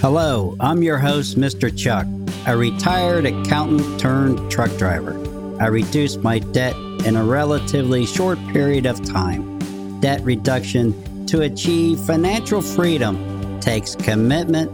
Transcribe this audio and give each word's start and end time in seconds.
Hello, 0.00 0.56
I'm 0.60 0.82
your 0.82 0.96
host, 0.96 1.36
Mr. 1.36 1.68
Chuck, 1.76 2.06
a 2.46 2.56
retired 2.56 3.26
accountant 3.26 4.00
turned 4.00 4.50
truck 4.50 4.74
driver. 4.78 5.12
I 5.60 5.66
reduced 5.66 6.20
my 6.20 6.38
debt 6.38 6.74
in 7.04 7.16
a 7.16 7.22
relatively 7.22 8.06
short 8.06 8.38
period 8.48 8.86
of 8.86 9.04
time. 9.04 9.58
Debt 10.00 10.22
reduction 10.22 11.26
to 11.26 11.42
achieve 11.42 12.00
financial 12.00 12.62
freedom 12.62 13.60
takes 13.60 13.94
commitment, 13.94 14.70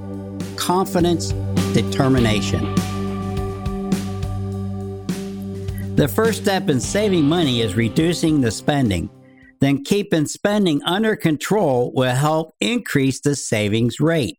confidence, 0.57 1.32
determination. 1.74 2.72
The 5.96 6.06
first 6.06 6.43
step 6.43 6.68
in 6.68 6.79
saving 6.79 7.24
money 7.24 7.62
is 7.62 7.74
reducing 7.74 8.43
the 8.43 8.52
spending. 8.52 9.11
Then 9.61 9.82
keeping 9.82 10.27
spending 10.27 10.84
under 10.84 11.16
control 11.16 11.90
will 11.96 12.14
help 12.14 12.54
increase 12.61 13.19
the 13.19 13.34
savings 13.34 13.98
rate 13.98 14.38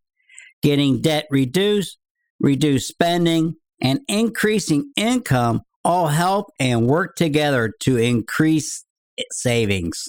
getting 0.62 1.02
debt 1.02 1.26
reduced, 1.30 1.98
reduced 2.40 2.88
spending, 2.88 3.56
and 3.82 4.00
increasing 4.08 4.92
income 4.96 5.62
all 5.84 6.08
help 6.08 6.48
and 6.60 6.88
work 6.88 7.16
together 7.16 7.72
to 7.82 7.98
increase 7.98 8.84
savings. 9.32 10.06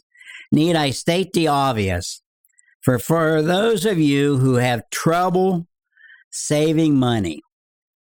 Need 0.50 0.76
I 0.76 0.90
state 0.90 1.32
the 1.32 1.48
obvious? 1.48 2.22
For, 2.82 2.98
for 2.98 3.42
those 3.42 3.84
of 3.84 3.98
you 3.98 4.38
who 4.38 4.54
have 4.54 4.88
trouble 4.90 5.66
saving 6.30 6.96
money, 6.96 7.42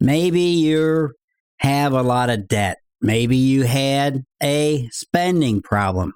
maybe 0.00 0.40
you 0.40 1.12
have 1.58 1.92
a 1.92 2.02
lot 2.02 2.30
of 2.30 2.48
debt. 2.48 2.78
Maybe 3.00 3.36
you 3.36 3.62
had 3.62 4.24
a 4.42 4.88
spending 4.90 5.62
problem. 5.62 6.14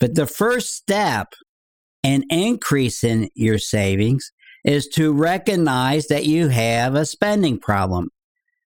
But 0.00 0.14
the 0.14 0.26
first 0.26 0.74
step 0.74 1.34
in 2.02 2.24
increasing 2.28 3.30
your 3.34 3.58
savings 3.58 4.30
is 4.64 4.88
to 4.88 5.12
recognize 5.12 6.06
that 6.06 6.24
you 6.24 6.48
have 6.48 6.94
a 6.94 7.06
spending 7.06 7.58
problem. 7.58 8.08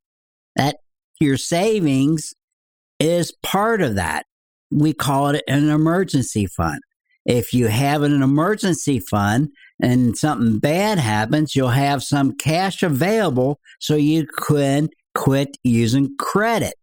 that 0.55 0.77
your 1.19 1.37
savings 1.37 2.33
is 2.99 3.33
part 3.43 3.81
of 3.81 3.95
that 3.95 4.25
we 4.71 4.93
call 4.93 5.29
it 5.29 5.43
an 5.47 5.69
emergency 5.69 6.45
fund. 6.45 6.79
If 7.25 7.53
you 7.53 7.67
have 7.67 8.01
an 8.01 8.21
emergency 8.23 8.99
fund 8.99 9.49
and 9.81 10.17
something 10.17 10.59
bad 10.59 10.97
happens, 10.97 11.55
you'll 11.55 11.69
have 11.69 12.03
some 12.03 12.35
cash 12.35 12.81
available 12.81 13.59
so 13.79 13.95
you 13.95 14.25
can 14.25 14.89
quit 15.13 15.57
using 15.63 16.15
credit. 16.17 16.73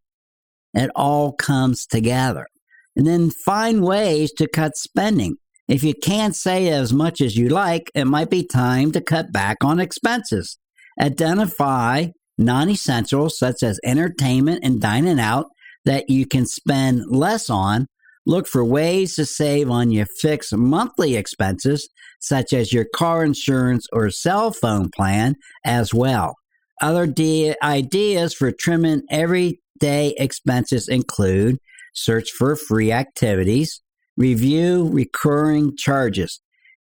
It 0.75 0.91
all 0.94 1.32
comes 1.32 1.87
together. 1.87 2.47
And 2.94 3.06
then 3.06 3.31
find 3.31 3.82
ways 3.82 4.32
to 4.34 4.49
cut 4.49 4.76
spending. 4.76 5.37
If 5.66 5.84
you 5.84 5.94
can't 5.94 6.34
save 6.34 6.72
as 6.72 6.93
much 6.93 7.20
as 7.20 7.37
you 7.37 7.49
like, 7.49 7.91
it 7.94 8.06
might 8.06 8.31
be 8.31 8.44
time 8.44 8.93
to 8.93 9.00
cut 9.00 9.32
back 9.32 9.59
on 9.62 9.81
expenses. 9.81 10.59
Identify 11.00 12.09
non 12.38 12.70
essentials 12.70 13.38
such 13.38 13.62
as 13.62 13.81
entertainment 13.84 14.60
and 14.62 14.81
dining 14.81 15.20
out 15.20 15.47
that 15.84 16.11
you 16.11 16.27
can 16.27 16.47
spend 16.47 17.05
less 17.09 17.49
on, 17.49 17.87
look 18.27 18.47
for 18.47 18.65
ways 18.65 19.15
to 19.15 19.25
save 19.25 19.71
on 19.71 19.91
your 19.91 20.06
fixed 20.21 20.55
monthly 20.55 21.16
expenses, 21.16 21.89
such 22.21 22.53
as 22.53 22.72
your 22.72 22.84
car 22.84 23.25
insurance 23.25 23.87
or 23.93 24.11
cell 24.11 24.50
phone 24.50 24.91
plan, 24.94 25.34
as 25.65 25.94
well. 25.94 26.34
Other 26.81 27.06
de- 27.06 27.55
ideas 27.62 28.34
for 28.34 28.53
trimming 28.53 29.03
everyday 29.11 30.15
expenses 30.19 30.88
include 30.88 31.59
search 31.94 32.31
for 32.31 32.55
free 32.55 32.93
activities, 32.93 33.81
review 34.17 34.88
recurring 34.93 35.77
charges, 35.77 36.41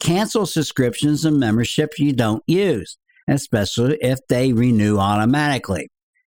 cancel 0.00 0.46
subscriptions 0.46 1.24
and 1.24 1.38
memberships 1.38 1.98
you 1.98 2.12
don't 2.12 2.42
use, 2.46 2.98
especially 3.28 3.98
if 4.00 4.18
they 4.28 4.52
renew 4.52 4.98
automatically. 4.98 5.88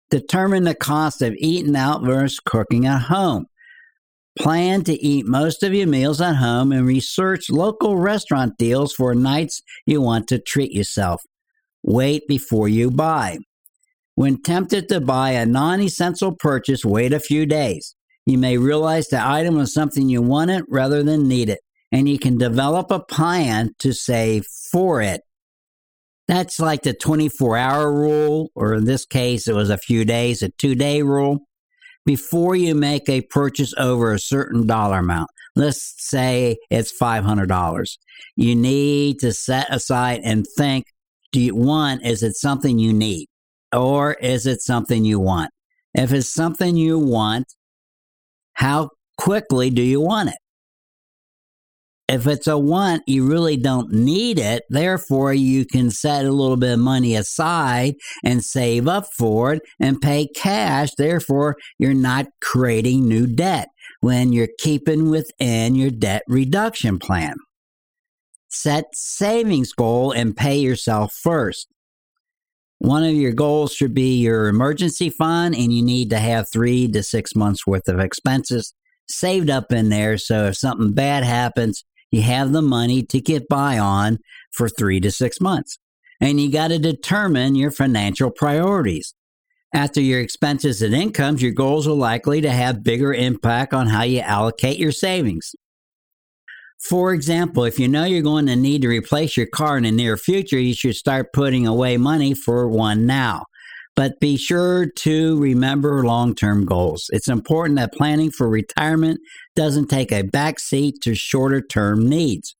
Determine 0.09 0.63
the 0.63 0.75
cost 0.75 1.21
of 1.21 1.35
eating 1.37 1.75
out 1.75 2.03
versus 2.03 2.39
cooking 2.43 2.85
at 2.85 3.03
home. 3.03 3.45
Plan 4.39 4.83
to 4.85 4.93
eat 4.93 5.25
most 5.25 5.63
of 5.63 5.73
your 5.73 5.87
meals 5.87 6.21
at 6.21 6.37
home 6.37 6.71
and 6.71 6.85
research 6.85 7.49
local 7.49 7.97
restaurant 7.97 8.57
deals 8.57 8.93
for 8.93 9.13
nights 9.13 9.61
you 9.85 10.01
want 10.01 10.27
to 10.29 10.39
treat 10.39 10.71
yourself. 10.71 11.21
Wait 11.83 12.27
before 12.27 12.67
you 12.67 12.89
buy. 12.89 13.37
When 14.15 14.41
tempted 14.41 14.89
to 14.89 14.99
buy 14.99 15.31
a 15.31 15.45
non 15.45 15.81
essential 15.81 16.35
purchase, 16.35 16.83
wait 16.83 17.13
a 17.13 17.19
few 17.19 17.45
days. 17.45 17.95
You 18.25 18.37
may 18.37 18.57
realize 18.57 19.07
the 19.07 19.25
item 19.25 19.55
was 19.55 19.73
something 19.73 20.09
you 20.09 20.21
wanted 20.21 20.63
rather 20.69 21.03
than 21.03 21.27
needed, 21.27 21.59
and 21.91 22.07
you 22.07 22.19
can 22.19 22.37
develop 22.37 22.91
a 22.91 22.99
plan 22.99 23.71
to 23.79 23.93
save 23.93 24.45
for 24.71 25.01
it 25.01 25.21
that's 26.29 26.59
like 26.59 26.83
the 26.83 26.93
24 26.93 27.57
hour 27.57 27.91
rule, 27.91 28.51
or 28.53 28.75
in 28.75 28.85
this 28.85 29.03
case, 29.03 29.47
it 29.47 29.55
was 29.55 29.71
a 29.71 29.79
few 29.79 30.05
days, 30.05 30.43
a 30.43 30.49
two 30.49 30.75
day 30.75 31.01
rule. 31.01 31.39
Before 32.05 32.55
you 32.55 32.75
make 32.75 33.09
a 33.09 33.21
purchase 33.21 33.73
over 33.79 34.13
a 34.13 34.19
certain 34.19 34.67
dollar 34.67 34.99
amount, 34.99 35.31
let's 35.55 35.95
say 35.97 36.57
it's 36.69 36.95
$500, 36.95 37.97
you 38.35 38.55
need 38.55 39.19
to 39.19 39.33
set 39.33 39.73
aside 39.73 40.21
and 40.23 40.45
think 40.55 40.85
do 41.31 41.41
you 41.41 41.55
want, 41.55 42.05
is 42.05 42.21
it 42.21 42.35
something 42.35 42.77
you 42.77 42.93
need? 42.93 43.27
Or 43.73 44.13
is 44.13 44.45
it 44.45 44.61
something 44.61 45.05
you 45.05 45.19
want? 45.19 45.49
If 45.95 46.13
it's 46.13 46.31
something 46.31 46.75
you 46.75 46.99
want, 46.99 47.47
how 48.53 48.89
quickly 49.17 49.71
do 49.71 49.81
you 49.81 49.99
want 49.99 50.29
it? 50.29 50.37
If 52.09 52.25
it's 52.25 52.47
a 52.47 52.57
want, 52.57 53.03
you 53.05 53.27
really 53.27 53.55
don't 53.55 53.91
need 53.91 54.39
it. 54.39 54.63
Therefore, 54.69 55.33
you 55.33 55.65
can 55.65 55.91
set 55.91 56.25
a 56.25 56.31
little 56.31 56.57
bit 56.57 56.73
of 56.73 56.79
money 56.79 57.15
aside 57.15 57.95
and 58.23 58.43
save 58.43 58.87
up 58.87 59.05
for 59.17 59.53
it 59.53 59.61
and 59.79 60.01
pay 60.01 60.27
cash. 60.27 60.89
Therefore, 60.97 61.55
you're 61.77 61.93
not 61.93 62.27
creating 62.41 63.07
new 63.07 63.27
debt 63.27 63.69
when 64.01 64.33
you're 64.33 64.49
keeping 64.57 65.09
within 65.09 65.75
your 65.75 65.91
debt 65.91 66.23
reduction 66.27 66.97
plan. 66.97 67.35
Set 68.49 68.85
savings 68.93 69.71
goal 69.73 70.11
and 70.11 70.35
pay 70.35 70.57
yourself 70.57 71.13
first. 71.13 71.67
One 72.79 73.03
of 73.03 73.13
your 73.13 73.33
goals 73.33 73.73
should 73.73 73.93
be 73.93 74.17
your 74.17 74.47
emergency 74.47 75.09
fund, 75.09 75.53
and 75.53 75.71
you 75.71 75.83
need 75.83 76.09
to 76.09 76.17
have 76.17 76.47
three 76.51 76.87
to 76.87 77.03
six 77.03 77.35
months 77.35 77.67
worth 77.67 77.87
of 77.87 77.99
expenses 77.99 78.73
saved 79.09 79.49
up 79.49 79.71
in 79.71 79.89
there. 79.89 80.17
So 80.17 80.45
if 80.45 80.57
something 80.57 80.93
bad 80.93 81.23
happens, 81.23 81.83
you 82.11 82.21
have 82.23 82.51
the 82.51 82.61
money 82.61 83.03
to 83.03 83.21
get 83.21 83.47
by 83.47 83.77
on 83.77 84.19
for 84.51 84.69
three 84.69 84.99
to 84.99 85.11
six 85.11 85.39
months. 85.39 85.77
And 86.21 86.39
you 86.39 86.51
got 86.51 86.69
to 86.69 86.79
determine 86.79 87.55
your 87.55 87.71
financial 87.71 88.29
priorities. 88.29 89.13
After 89.73 90.01
your 90.01 90.19
expenses 90.19 90.81
and 90.81 90.95
incomes, 90.95 91.41
your 91.41 91.51
goals 91.51 91.87
are 91.87 91.93
likely 91.93 92.41
to 92.41 92.51
have 92.51 92.83
bigger 92.83 93.13
impact 93.13 93.73
on 93.73 93.87
how 93.87 94.03
you 94.03 94.19
allocate 94.21 94.79
your 94.79 94.91
savings. 94.91 95.53
For 96.79 97.13
example, 97.13 97.65
if 97.65 97.77
you 97.77 97.87
know 97.87 98.05
you're 98.05 98.21
going 98.21 98.47
to 98.47 98.55
need 98.55 98.81
to 98.81 98.87
replace 98.87 99.37
your 99.37 99.47
car 99.47 99.77
in 99.77 99.83
the 99.83 99.91
near 99.91 100.17
future, 100.17 100.59
you 100.59 100.73
should 100.73 100.95
start 100.95 101.33
putting 101.33 101.67
away 101.67 101.97
money 101.97 102.33
for 102.33 102.67
one 102.67 103.05
now. 103.05 103.45
But 103.99 104.21
be 104.21 104.37
sure 104.37 104.85
to 104.99 105.37
remember 105.41 106.05
long 106.05 106.33
term 106.33 106.63
goals. 106.63 107.09
It's 107.09 107.27
important 107.27 107.77
that 107.79 107.91
planning 107.91 108.31
for 108.31 108.47
retirement 108.47 109.19
doesn't 109.57 109.89
take 109.89 110.13
a 110.13 110.23
backseat 110.23 111.01
to 111.01 111.15
shorter 111.15 111.59
term 111.59 112.07
needs. 112.07 112.55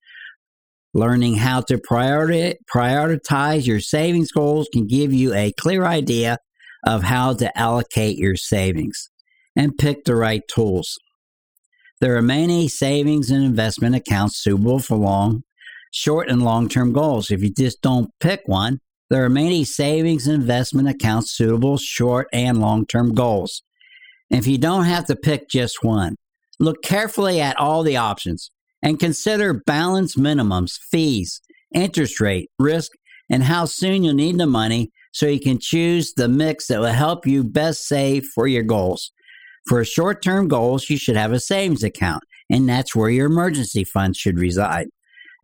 Learning 0.94 1.36
how 1.36 1.62
to 1.62 1.78
prioritize 1.78 3.66
your 3.66 3.80
savings 3.80 4.34
goals 4.34 4.68
can 4.74 4.86
give 4.86 5.14
you 5.14 5.34
a 5.34 5.54
clear 5.54 5.86
idea 5.86 6.40
of 6.86 7.04
how 7.04 7.32
to 7.36 7.58
allocate 7.58 8.18
your 8.18 8.36
savings 8.36 9.10
and 9.56 9.78
pick 9.78 10.04
the 10.04 10.18
right 10.18 10.46
tools. 10.54 10.98
There 12.02 12.18
are 12.18 12.22
many 12.22 12.68
savings 12.68 13.32
and 13.32 13.46
investment 13.46 13.96
accounts 13.96 14.44
suitable 14.44 14.80
for 14.80 14.98
long, 14.98 15.44
short, 15.94 16.28
and 16.28 16.44
long 16.44 16.68
term 16.68 16.92
goals. 16.92 17.32
If 17.32 17.42
you 17.42 17.50
just 17.50 17.82
don't 17.82 18.10
pick 18.20 18.42
one, 18.46 18.82
there 19.10 19.24
are 19.24 19.30
many 19.30 19.64
savings 19.64 20.28
and 20.28 20.36
investment 20.36 20.88
accounts 20.88 21.32
suitable 21.32 21.78
short 21.78 22.28
and 22.32 22.60
long 22.60 22.86
term 22.86 23.14
goals. 23.14 23.64
If 24.30 24.46
you 24.46 24.58
don't 24.58 24.86
have 24.86 25.06
to 25.06 25.16
pick 25.16 25.50
just 25.50 25.84
one, 25.84 26.16
look 26.60 26.84
carefully 26.84 27.42
at 27.42 27.60
all 27.60 27.82
the 27.82 27.98
options 27.98 28.52
and 28.84 29.00
consider 29.00 29.62
balance 29.66 30.16
minimums, 30.16 30.78
fees, 30.92 31.42
interest 31.74 32.22
rate, 32.22 32.50
risk, 32.60 32.92
and 33.30 33.44
how 33.44 33.66
soon 33.66 34.04
you'll 34.04 34.14
need 34.14 34.38
the 34.38 34.46
money 34.46 34.92
so 35.12 35.26
you 35.26 35.40
can 35.40 35.58
choose 35.60 36.14
the 36.14 36.28
mix 36.28 36.68
that 36.68 36.80
will 36.80 36.88
help 36.88 37.26
you 37.26 37.44
best 37.44 37.88
save 37.88 38.26
for 38.36 38.48
your 38.48 38.64
goals. 38.64 39.12
For 39.68 39.84
short 39.84 40.22
term 40.22 40.48
goals, 40.48 40.90
you 40.90 40.98
should 40.98 41.18
have 41.18 41.32
a 41.32 41.40
savings 41.40 41.84
account, 41.84 42.24
and 42.50 42.70
that's 42.70 42.96
where 42.96 43.10
your 43.10 43.26
emergency 43.26 43.84
fund 43.84 44.16
should 44.16 44.40
reside 44.40 44.88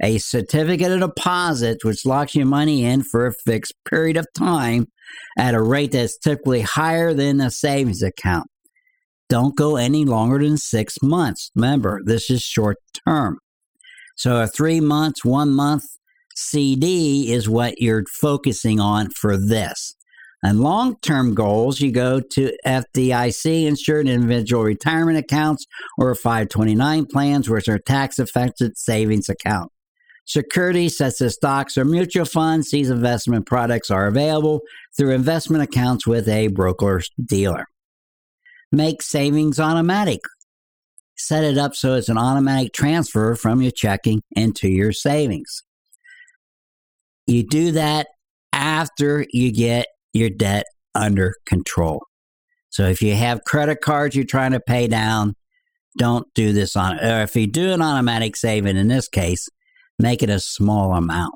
a 0.01 0.18
certificate 0.18 0.92
of 0.92 1.00
deposit, 1.00 1.83
which 1.83 2.06
locks 2.06 2.36
your 2.36 2.45
money 2.45 2.83
in 2.83 3.03
for 3.03 3.25
a 3.25 3.33
fixed 3.33 3.74
period 3.88 4.18
of 4.18 4.27
time 4.38 4.88
at 5.38 5.56
a 5.56 5.62
rate 5.62 5.92
that's 5.92 6.18
typically 6.18 6.62
higher 6.62 7.13
than 7.13 7.39
a 7.39 7.51
savings 7.51 8.01
account. 8.01 8.47
Don't 9.30 9.56
go 9.56 9.75
any 9.75 10.06
longer 10.06 10.39
than 10.39 10.57
six 10.57 10.97
months. 11.01 11.51
Remember, 11.56 12.01
this 12.03 12.30
is 12.30 12.42
short 12.42 12.77
term. 13.07 13.39
So 14.15 14.42
a 14.42 14.47
three 14.47 14.80
months, 14.80 15.25
one 15.25 15.51
month 15.51 15.83
CD 16.36 17.31
is 17.31 17.50
what 17.50 17.81
you're 17.81 18.03
focusing 18.21 18.80
on 18.80 19.09
for 19.09 19.38
this. 19.38 19.95
And 20.44 20.59
long 20.59 20.97
term 21.01 21.33
goals, 21.33 21.81
you 21.81 21.92
go 21.92 22.19
to 22.19 22.51
FDIC 22.68 23.65
insured 23.65 24.07
individual 24.07 24.63
retirement 24.63 25.18
accounts 25.18 25.65
or 25.97 26.13
529 26.13 27.07
plans, 27.07 27.50
which 27.50 27.68
are 27.68 27.80
tax 27.80 28.19
affected 28.19 28.77
savings 28.77 29.27
accounts. 29.27 29.75
Securities 30.25 30.98
such 30.98 31.22
as 31.22 31.36
stocks 31.36 31.77
or 31.77 31.86
mutual 31.86 32.25
funds, 32.25 32.72
these 32.72 32.89
investment 32.89 33.45
products 33.45 33.92
are 33.92 34.07
available 34.07 34.62
through 34.98 35.12
investment 35.12 35.63
accounts 35.63 36.07
with 36.07 36.27
a 36.27 36.48
broker 36.48 37.01
dealer. 37.24 37.68
Make 38.72 39.04
savings 39.04 39.60
automatic. 39.60 40.22
Set 41.16 41.44
it 41.44 41.57
up 41.57 41.75
so 41.75 41.94
it's 41.94 42.10
an 42.10 42.18
automatic 42.18 42.74
transfer 42.74 43.36
from 43.36 43.62
your 43.62 43.72
checking 43.72 44.22
into 44.31 44.68
your 44.68 44.92
savings. 44.92 45.62
You 47.28 47.44
do 47.44 47.71
that 47.71 48.07
after 48.51 49.25
you 49.31 49.51
get 49.51 49.86
your 50.12 50.30
debt 50.30 50.66
under 50.95 51.36
control. 51.45 52.04
So 52.69 52.88
if 52.88 53.01
you 53.01 53.16
have 53.16 53.44
credit 53.45 53.80
cards 53.81 54.16
you're 54.16 54.25
trying 54.25 54.51
to 54.51 54.60
pay 54.60 54.88
down, 54.88 55.36
don't 55.98 56.28
do 56.33 56.51
this 56.51 56.75
on, 56.75 57.00
or 57.00 57.21
if 57.21 57.36
you 57.36 57.48
do 57.48 57.71
an 57.71 57.81
automatic 57.81 58.36
saving 58.36 58.75
in 58.75 58.88
this 58.88 59.07
case, 59.07 59.48
make 60.00 60.24
it 60.24 60.30
a 60.30 60.39
small 60.39 60.94
amount. 60.94 61.36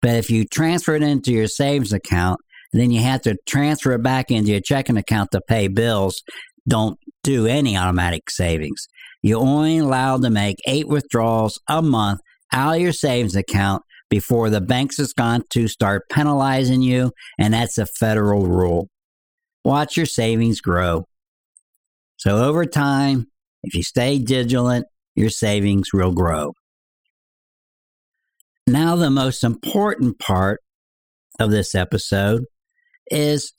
But 0.00 0.12
if 0.12 0.30
you 0.30 0.44
transfer 0.44 0.94
it 0.94 1.02
into 1.02 1.32
your 1.32 1.48
savings 1.48 1.92
account, 1.92 2.40
then 2.72 2.90
you 2.90 3.00
have 3.00 3.22
to 3.22 3.36
transfer 3.46 3.92
it 3.92 4.02
back 4.02 4.30
into 4.30 4.50
your 4.50 4.60
checking 4.60 4.96
account 4.96 5.30
to 5.32 5.40
pay 5.40 5.68
bills. 5.68 6.22
Don't 6.68 6.98
do 7.22 7.46
any 7.46 7.76
automatic 7.76 8.30
savings. 8.30 8.86
You're 9.22 9.40
only 9.40 9.78
allowed 9.78 10.22
to 10.22 10.30
make 10.30 10.56
eight 10.66 10.86
withdrawals 10.86 11.60
a 11.68 11.82
month 11.82 12.20
out 12.52 12.76
of 12.76 12.80
your 12.80 12.92
savings 12.92 13.34
account 13.34 13.82
before 14.10 14.48
the 14.50 14.60
banks 14.60 14.98
is 14.98 15.12
going 15.12 15.42
to 15.50 15.68
start 15.68 16.08
penalizing 16.10 16.82
you, 16.82 17.12
and 17.38 17.52
that's 17.52 17.78
a 17.78 17.86
federal 17.86 18.46
rule. 18.46 18.88
Watch 19.64 19.96
your 19.96 20.06
savings 20.06 20.60
grow. 20.60 21.04
So 22.16 22.44
over 22.44 22.64
time, 22.64 23.26
if 23.62 23.74
you 23.74 23.82
stay 23.82 24.18
vigilant, 24.18 24.86
your 25.14 25.30
savings 25.30 25.92
will 25.92 26.12
grow. 26.12 26.52
Now, 28.68 28.96
the 28.96 29.08
most 29.08 29.44
important 29.44 30.18
part 30.18 30.60
of 31.40 31.50
this 31.50 31.74
episode 31.74 32.44
is 33.10 33.54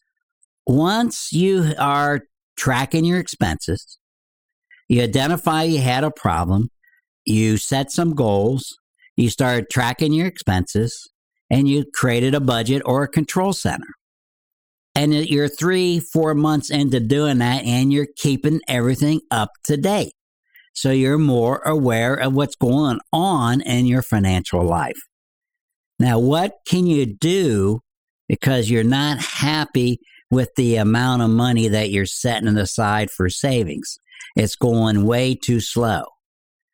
once 0.67 1.33
you 1.33 1.73
are 1.79 2.21
tracking 2.55 3.05
your 3.05 3.17
expenses, 3.17 3.97
you 4.87 5.01
identify 5.01 5.63
you 5.63 5.79
had 5.79 6.03
a 6.03 6.11
problem, 6.11 6.69
you 7.25 7.57
set 7.57 7.91
some 7.91 8.13
goals, 8.13 8.77
you 9.17 9.31
started 9.31 9.71
tracking 9.71 10.13
your 10.13 10.27
expenses, 10.27 11.09
and 11.49 11.67
you 11.67 11.85
created 11.91 12.35
a 12.35 12.39
budget 12.39 12.83
or 12.85 13.01
a 13.01 13.07
control 13.07 13.51
center. 13.51 13.87
And 14.93 15.11
you're 15.11 15.47
three, 15.47 15.99
four 15.99 16.35
months 16.35 16.69
into 16.69 16.99
doing 16.99 17.39
that, 17.39 17.63
and 17.63 17.91
you're 17.91 18.09
keeping 18.15 18.61
everything 18.67 19.21
up 19.31 19.49
to 19.63 19.75
date 19.75 20.13
so 20.79 20.91
you're 20.91 21.17
more 21.17 21.57
aware 21.65 22.13
of 22.13 22.33
what's 22.33 22.55
going 22.55 22.99
on 23.11 23.59
in 23.59 23.85
your 23.85 24.01
financial 24.01 24.63
life. 24.63 24.97
Now, 25.99 26.19
what 26.19 26.53
can 26.65 26.87
you 26.87 27.05
do 27.05 27.81
because 28.29 28.69
you're 28.69 28.85
not 28.85 29.19
happy 29.19 29.99
with 30.31 30.51
the 30.55 30.77
amount 30.77 31.21
of 31.21 31.31
money 31.31 31.67
that 31.67 31.89
you're 31.89 32.05
setting 32.05 32.55
aside 32.55 33.11
for 33.11 33.29
savings? 33.29 33.97
It's 34.37 34.55
going 34.55 35.03
way 35.03 35.35
too 35.35 35.59
slow. 35.59 36.03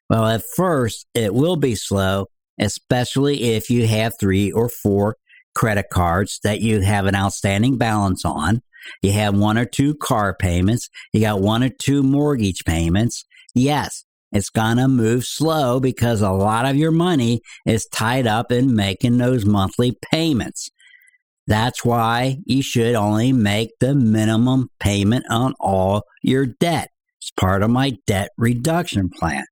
Well, 0.07 0.28
at 0.28 0.44
first, 0.56 1.07
it 1.16 1.34
will 1.34 1.56
be 1.56 1.74
slow, 1.74 2.28
especially 2.60 3.56
if 3.56 3.72
you 3.72 3.88
have 3.88 4.13
three 4.19 4.52
or 4.52 4.69
four 4.69 5.16
credit 5.56 5.88
cards 5.92 6.40
that 6.44 6.62
you 6.62 6.81
have 6.81 7.07
an 7.07 7.16
outstanding 7.16 7.80
balance 7.80 8.24
on. 8.24 8.62
You 9.02 9.13
have 9.13 9.36
one 9.36 9.57
or 9.57 9.66
two 9.66 9.96
car 9.96 10.36
payments. 10.40 10.90
You 11.12 11.22
got 11.22 11.42
one 11.42 11.63
or 11.63 11.69
two 11.69 12.04
mortgage 12.04 12.66
payments. 12.66 13.25
Yes, 13.56 14.04
it's 14.33 14.50
going 14.50 14.78
to 14.78 14.90
move 14.90 15.24
slow 15.26 15.80
because 15.80 16.21
a 16.21 16.31
lot 16.31 16.66
of 16.66 16.76
your 16.76 16.92
money 16.92 17.40
is 17.66 17.88
tied 17.88 18.28
up 18.28 18.52
in 18.52 18.76
making 18.76 19.18
those 19.18 19.45
monthly 19.45 19.97
payments. 20.12 20.69
That's 21.47 21.85
why 21.85 22.40
you 22.45 22.62
should 22.62 22.95
only 22.95 23.31
make 23.31 23.69
the 23.80 23.95
minimum 23.95 24.69
payment 24.80 25.26
on 25.30 25.54
all 25.59 26.04
your 26.21 26.45
debt. 26.45 26.90
It's 27.21 27.31
part 27.31 27.64
of 27.64 27.69
my 27.69 27.97
debt 28.06 28.30
reduction 28.38 29.09
plan 29.09 29.45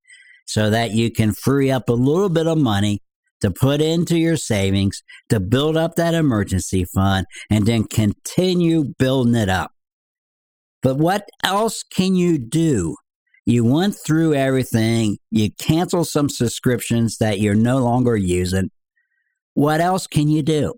so 0.46 0.70
that 0.70 0.92
you 0.92 1.10
can 1.10 1.32
free 1.32 1.72
up 1.72 1.88
a 1.88 1.94
little 1.94 2.30
bit 2.30 2.48
of 2.48 2.58
money 2.58 3.00
to 3.40 3.52
put 3.52 3.82
into 3.82 4.18
your 4.18 4.38
savings 4.38 5.02
to 5.30 5.40
build 5.40 5.78
up 5.78 5.96
that 5.96 6.14
emergency 6.14 6.84
fund 6.84 7.26
and 7.50 7.66
then 7.66 7.86
continue 7.86 8.94
building 9.00 9.36
it 9.36 9.50
up. 9.50 9.72
But 10.82 10.98
what 10.98 11.30
else 11.44 11.84
can 11.84 12.16
you 12.16 12.38
do 12.38 12.98
you 13.46 13.66
went 13.66 13.96
through 13.96 14.34
everything, 14.34 15.18
you 15.32 15.50
cancel 15.60 16.06
some 16.06 16.30
subscriptions 16.30 17.18
that 17.18 17.40
you're 17.40 17.56
no 17.56 17.80
longer 17.80 18.16
using. 18.16 18.70
What 19.54 19.82
else 19.82 20.08
can 20.08 20.30
you 20.30 20.42
do? 20.42 20.76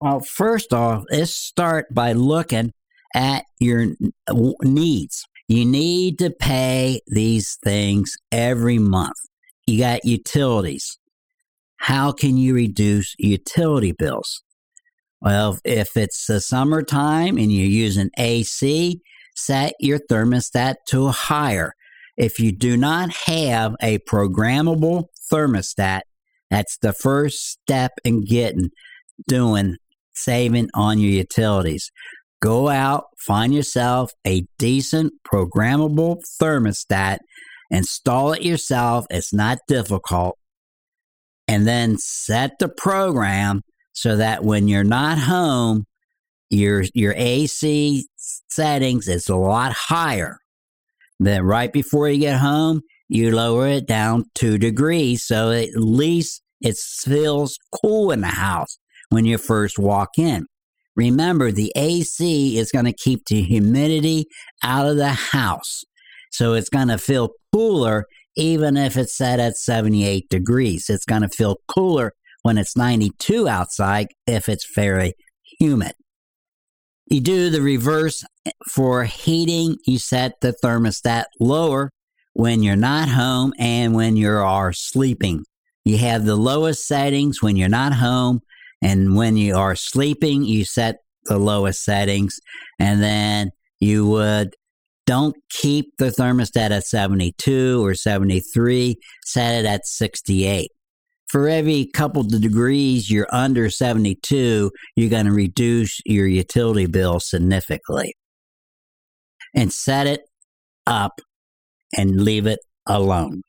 Well, 0.00 0.20
first 0.20 0.72
off, 0.72 1.04
let's 1.10 1.34
start 1.34 1.86
by 1.92 2.12
looking 2.12 2.72
at 3.14 3.44
your 3.60 3.88
needs. 4.62 5.24
You 5.48 5.64
need 5.64 6.18
to 6.18 6.30
pay 6.30 7.00
these 7.06 7.56
things 7.62 8.16
every 8.32 8.78
month. 8.78 9.16
You 9.66 9.78
got 9.78 10.04
utilities. 10.04 10.98
How 11.78 12.12
can 12.12 12.36
you 12.36 12.54
reduce 12.54 13.14
utility 13.18 13.92
bills? 13.92 14.42
Well, 15.20 15.58
if 15.64 15.96
it's 15.96 16.26
the 16.26 16.40
summertime 16.40 17.38
and 17.38 17.52
you're 17.52 17.66
using 17.66 18.10
AC, 18.18 19.00
set 19.34 19.74
your 19.80 19.98
thermostat 19.98 20.76
to 20.88 21.08
higher. 21.08 21.72
If 22.16 22.38
you 22.38 22.52
do 22.52 22.76
not 22.76 23.14
have 23.26 23.74
a 23.82 23.98
programmable 23.98 25.06
thermostat, 25.30 26.02
that's 26.50 26.78
the 26.78 26.92
first 26.92 27.50
step 27.50 27.92
in 28.04 28.24
getting 28.24 28.70
doing 29.28 29.76
saving 30.14 30.70
on 30.74 30.98
your 30.98 31.10
utilities. 31.10 31.90
Go 32.40 32.68
out, 32.68 33.04
find 33.18 33.54
yourself 33.54 34.12
a 34.26 34.46
decent 34.58 35.12
programmable 35.26 36.22
thermostat, 36.40 37.18
install 37.70 38.32
it 38.32 38.42
yourself. 38.42 39.06
It's 39.10 39.32
not 39.32 39.58
difficult. 39.68 40.38
And 41.48 41.66
then 41.66 41.96
set 41.98 42.58
the 42.58 42.68
program 42.68 43.62
so 43.92 44.16
that 44.16 44.42
when 44.42 44.68
you're 44.68 44.84
not 44.84 45.18
home, 45.18 45.84
your 46.50 46.84
your 46.94 47.14
AC 47.16 48.06
settings 48.16 49.08
is 49.08 49.28
a 49.28 49.36
lot 49.36 49.72
higher 49.72 50.38
then 51.18 51.42
right 51.42 51.72
before 51.72 52.08
you 52.08 52.20
get 52.20 52.40
home, 52.40 52.82
you 53.08 53.34
lower 53.34 53.68
it 53.68 53.86
down 53.86 54.24
two 54.34 54.58
degrees 54.58 55.24
so 55.24 55.50
at 55.52 55.68
least 55.76 56.42
it 56.60 56.76
feels 56.76 57.58
cool 57.82 58.10
in 58.10 58.20
the 58.20 58.26
house 58.26 58.78
when 59.10 59.24
you 59.24 59.38
first 59.38 59.78
walk 59.78 60.18
in. 60.18 60.46
Remember, 60.96 61.52
the 61.52 61.72
AC 61.76 62.58
is 62.58 62.72
going 62.72 62.86
to 62.86 62.92
keep 62.92 63.26
the 63.26 63.42
humidity 63.42 64.26
out 64.62 64.86
of 64.86 64.96
the 64.96 65.12
house. 65.12 65.84
So 66.32 66.54
it's 66.54 66.70
going 66.70 66.88
to 66.88 66.98
feel 66.98 67.30
cooler 67.52 68.06
even 68.36 68.76
if 68.76 68.96
it's 68.96 69.16
set 69.16 69.40
at 69.40 69.56
78 69.56 70.28
degrees. 70.28 70.86
It's 70.88 71.04
going 71.04 71.22
to 71.22 71.28
feel 71.28 71.56
cooler 71.68 72.12
when 72.42 72.58
it's 72.58 72.76
92 72.76 73.48
outside 73.48 74.08
if 74.26 74.48
it's 74.48 74.66
very 74.74 75.14
humid. 75.58 75.92
You 77.06 77.20
do 77.20 77.50
the 77.50 77.62
reverse 77.62 78.24
for 78.68 79.04
heating. 79.04 79.76
You 79.86 79.98
set 79.98 80.40
the 80.40 80.52
thermostat 80.62 81.24
lower 81.38 81.90
when 82.32 82.62
you're 82.62 82.76
not 82.76 83.08
home 83.08 83.52
and 83.58 83.94
when 83.94 84.16
you 84.16 84.30
are 84.30 84.72
sleeping. 84.72 85.44
You 85.84 85.98
have 85.98 86.24
the 86.24 86.36
lowest 86.36 86.86
settings 86.86 87.40
when 87.40 87.56
you're 87.56 87.68
not 87.68 87.92
home, 87.92 88.40
and 88.82 89.16
when 89.16 89.36
you 89.36 89.54
are 89.56 89.76
sleeping, 89.76 90.42
you 90.42 90.64
set 90.64 90.96
the 91.26 91.38
lowest 91.38 91.84
settings, 91.84 92.40
and 92.80 93.00
then 93.00 93.50
you 93.78 94.06
would 94.08 94.56
don't 95.06 95.36
keep 95.48 95.96
the 95.98 96.10
thermostat 96.10 96.72
at 96.72 96.84
72 96.84 97.84
or 97.84 97.94
73, 97.94 98.96
set 99.24 99.60
it 99.60 99.64
at 99.64 99.86
68. 99.86 100.72
For 101.36 101.50
every 101.50 101.84
couple 101.84 102.22
of 102.22 102.40
degrees 102.40 103.10
you're 103.10 103.28
under 103.30 103.68
72, 103.68 104.70
you're 104.96 105.10
going 105.10 105.26
to 105.26 105.32
reduce 105.32 106.00
your 106.06 106.26
utility 106.26 106.86
bill 106.86 107.20
significantly. 107.20 108.14
And 109.54 109.70
set 109.70 110.06
it 110.06 110.22
up 110.86 111.20
and 111.94 112.22
leave 112.22 112.46
it 112.46 112.60
alone. 112.86 113.42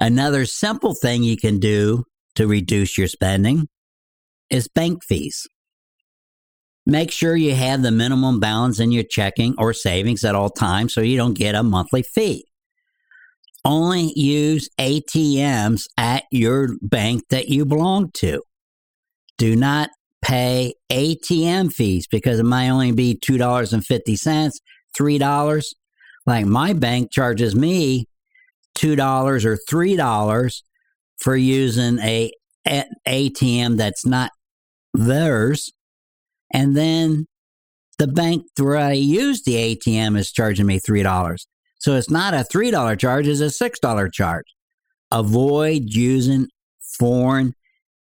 Another 0.00 0.46
simple 0.46 0.94
thing 0.94 1.22
you 1.22 1.36
can 1.36 1.58
do 1.58 2.04
to 2.36 2.46
reduce 2.46 2.96
your 2.96 3.08
spending 3.08 3.68
is 4.48 4.66
bank 4.66 5.04
fees. 5.04 5.46
Make 6.86 7.10
sure 7.10 7.36
you 7.36 7.54
have 7.54 7.82
the 7.82 7.90
minimum 7.90 8.40
balance 8.40 8.80
in 8.80 8.92
your 8.92 9.04
checking 9.04 9.54
or 9.58 9.74
savings 9.74 10.24
at 10.24 10.34
all 10.34 10.48
times 10.48 10.94
so 10.94 11.02
you 11.02 11.18
don't 11.18 11.34
get 11.34 11.54
a 11.54 11.62
monthly 11.62 12.02
fee. 12.02 12.46
Only 13.64 14.12
use 14.18 14.68
ATMs 14.78 15.82
at 15.96 16.24
your 16.30 16.70
bank 16.82 17.22
that 17.30 17.48
you 17.48 17.64
belong 17.64 18.10
to. 18.14 18.42
Do 19.38 19.54
not 19.54 19.90
pay 20.20 20.74
ATM 20.90 21.72
fees 21.72 22.06
because 22.06 22.38
it 22.38 22.44
might 22.44 22.70
only 22.70 22.92
be 22.92 23.18
$2.50, 23.24 24.50
$3. 24.98 25.64
Like 26.26 26.46
my 26.46 26.72
bank 26.72 27.12
charges 27.12 27.54
me 27.54 28.06
$2 28.78 29.44
or 29.44 29.58
$3 29.68 30.62
for 31.20 31.36
using 31.36 31.98
a, 32.00 32.30
a 32.66 32.84
ATM 33.06 33.76
that's 33.76 34.04
not 34.04 34.30
theirs 34.94 35.72
and 36.52 36.76
then 36.76 37.26
the 37.98 38.06
bank 38.06 38.44
where 38.58 38.76
I 38.76 38.92
use 38.92 39.42
the 39.42 39.54
ATM 39.54 40.18
is 40.18 40.30
charging 40.30 40.66
me 40.66 40.78
$3. 40.80 41.38
So 41.82 41.96
it's 41.96 42.10
not 42.10 42.32
a 42.32 42.46
$3 42.48 42.96
charge, 42.96 43.26
it's 43.26 43.40
a 43.40 43.46
$6 43.46 44.12
charge. 44.12 44.46
Avoid 45.10 45.82
using 45.86 46.46
foreign 46.96 47.54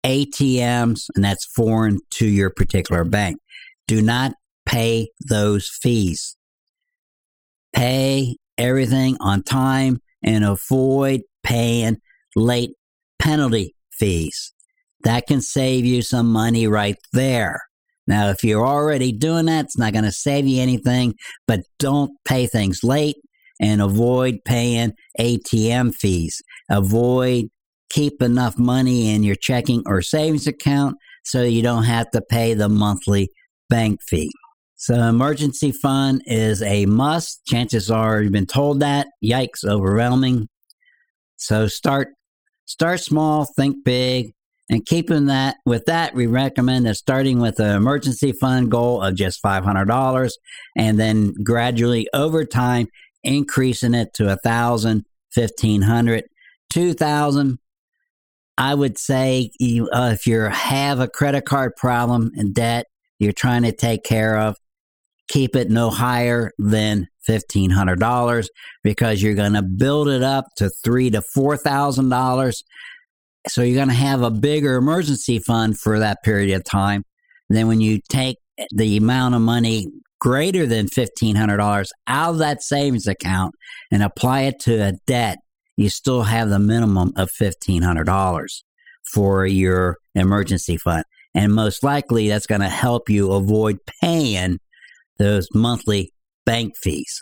ATMs, 0.06 1.08
and 1.16 1.26
that's 1.26 1.46
foreign 1.46 2.00
to 2.12 2.28
your 2.28 2.52
particular 2.52 3.04
bank. 3.04 3.40
Do 3.88 4.04
not 4.04 4.34
pay 4.68 5.10
those 5.28 5.68
fees. 5.68 6.38
Pay 7.76 8.38
everything 8.60 9.18
on 9.20 9.42
time 9.42 9.98
and 10.24 10.46
avoid 10.46 11.22
paying 11.44 11.98
late 12.36 12.70
penalty 13.18 13.74
fees. 13.92 14.54
That 15.06 15.26
can 15.26 15.42
save 15.42 15.86
you 15.86 16.04
some 16.04 16.32
money 16.32 16.68
right 16.68 16.98
there. 17.14 17.64
Now, 18.06 18.30
if 18.30 18.44
you're 18.44 18.66
already 18.66 19.12
doing 19.12 19.48
that, 19.48 19.66
it's 19.66 19.78
not 19.78 19.94
going 19.94 20.06
to 20.06 20.12
save 20.12 20.46
you 20.46 20.62
anything, 20.62 21.16
but 21.48 21.62
don't 21.80 22.12
pay 22.26 22.46
things 22.46 22.84
late 22.84 23.16
and 23.60 23.82
avoid 23.82 24.40
paying 24.46 24.94
ATM 25.20 25.94
fees. 25.96 26.42
Avoid 26.70 27.46
keep 27.90 28.22
enough 28.22 28.58
money 28.58 29.14
in 29.14 29.24
your 29.24 29.36
checking 29.36 29.84
or 29.86 30.02
savings 30.02 30.48
account 30.48 30.98
so 31.24 31.44
you 31.44 31.62
don't 31.62 31.84
have 31.84 32.10
to 32.12 32.22
pay 32.22 32.54
the 32.54 32.70
monthly 32.70 33.30
bank 33.70 34.00
fee. 34.08 34.32
So 34.76 34.96
emergency 34.96 35.72
fund 35.72 36.22
is 36.26 36.62
a 36.62 36.86
must. 36.86 37.46
Chances 37.46 37.90
are 37.90 38.22
you've 38.22 38.32
been 38.32 38.46
told 38.46 38.82
that. 38.82 39.08
Yikes, 39.24 39.64
overwhelming. 39.66 40.48
So 41.38 41.68
start 41.68 42.10
start 42.66 43.00
small, 43.00 43.46
think 43.46 43.84
big, 43.86 44.34
and 44.70 44.86
keeping 44.86 45.28
that 45.28 45.58
with 45.66 45.86
that, 45.86 46.16
we 46.16 46.28
recommend 46.28 46.86
that 46.86 46.96
starting 46.96 47.40
with 47.40 47.60
an 47.60 47.76
emergency 47.76 48.32
fund 48.32 48.72
goal 48.72 49.02
of 49.02 49.16
just 49.16 49.42
$500 49.44 50.32
and 50.76 51.00
then 51.00 51.34
gradually 51.44 52.08
over 52.14 52.46
time 52.46 52.88
increasing 53.26 53.94
it 53.94 54.14
to 54.16 54.32
a 54.32 54.38
thousand, 54.38 55.06
fifteen 55.32 55.82
hundred, 55.82 56.26
two 56.70 56.94
thousand. 56.94 57.60
I 58.58 58.74
would 58.74 58.98
say 58.98 59.52
you, 59.60 59.90
uh, 59.90 60.12
if 60.14 60.26
you 60.26 60.40
have 60.42 61.00
a 61.00 61.10
credit 61.10 61.46
card 61.46 61.76
problem 61.76 62.32
and 62.36 62.54
debt 62.54 62.86
you're 63.20 63.34
trying 63.34 63.64
to 63.64 63.72
take 63.72 64.04
care 64.04 64.38
of, 64.38 64.58
keep 65.28 65.56
it 65.56 65.70
no 65.70 65.90
higher 65.90 66.52
than 66.58 67.08
fifteen 67.24 67.72
hundred 67.72 68.00
dollars 68.00 68.50
because 68.84 69.22
you're 69.22 69.34
going 69.34 69.54
to 69.54 69.64
build 69.64 70.08
it 70.08 70.24
up 70.24 70.46
to 70.58 70.70
three 70.70 71.10
to 71.10 71.22
four 71.22 71.58
thousand 71.58 72.10
dollars 72.10 72.64
so 73.48 73.62
you're 73.62 73.76
going 73.76 73.90
to 73.90 73.94
have 73.94 74.22
a 74.22 74.32
bigger 74.32 74.76
emergency 74.76 75.40
fund 75.40 75.80
for 75.80 76.00
that 76.00 76.24
period 76.24 76.56
of 76.56 76.64
time. 76.64 77.04
Then 77.50 77.68
when 77.68 77.82
you 77.82 78.00
take 78.10 78.38
the 78.72 78.98
amount 78.98 79.36
of 79.36 79.42
money 79.42 79.88
greater 80.26 80.66
than 80.66 80.88
$1,500 80.88 81.90
out 82.08 82.30
of 82.32 82.38
that 82.40 82.64
savings 82.64 83.06
account 83.06 83.54
and 83.92 84.02
apply 84.02 84.42
it 84.42 84.60
to 84.60 84.74
a 84.82 84.94
debt, 85.06 85.38
you 85.78 85.88
still 85.88 86.24
have 86.24 86.50
the 86.50 86.58
minimum 86.58 87.14
of 87.16 87.30
$1,500 87.40 88.48
for 89.14 89.46
your 89.46 89.98
emergency 90.16 90.78
fund. 90.78 91.04
And 91.36 91.54
most 91.54 91.84
likely 91.84 92.28
that's 92.28 92.48
going 92.48 92.62
to 92.62 92.70
help 92.70 93.08
you 93.08 93.34
avoid 93.34 93.78
paying 94.02 94.58
those 95.20 95.48
monthly 95.54 96.12
bank 96.44 96.74
fees. 96.76 97.22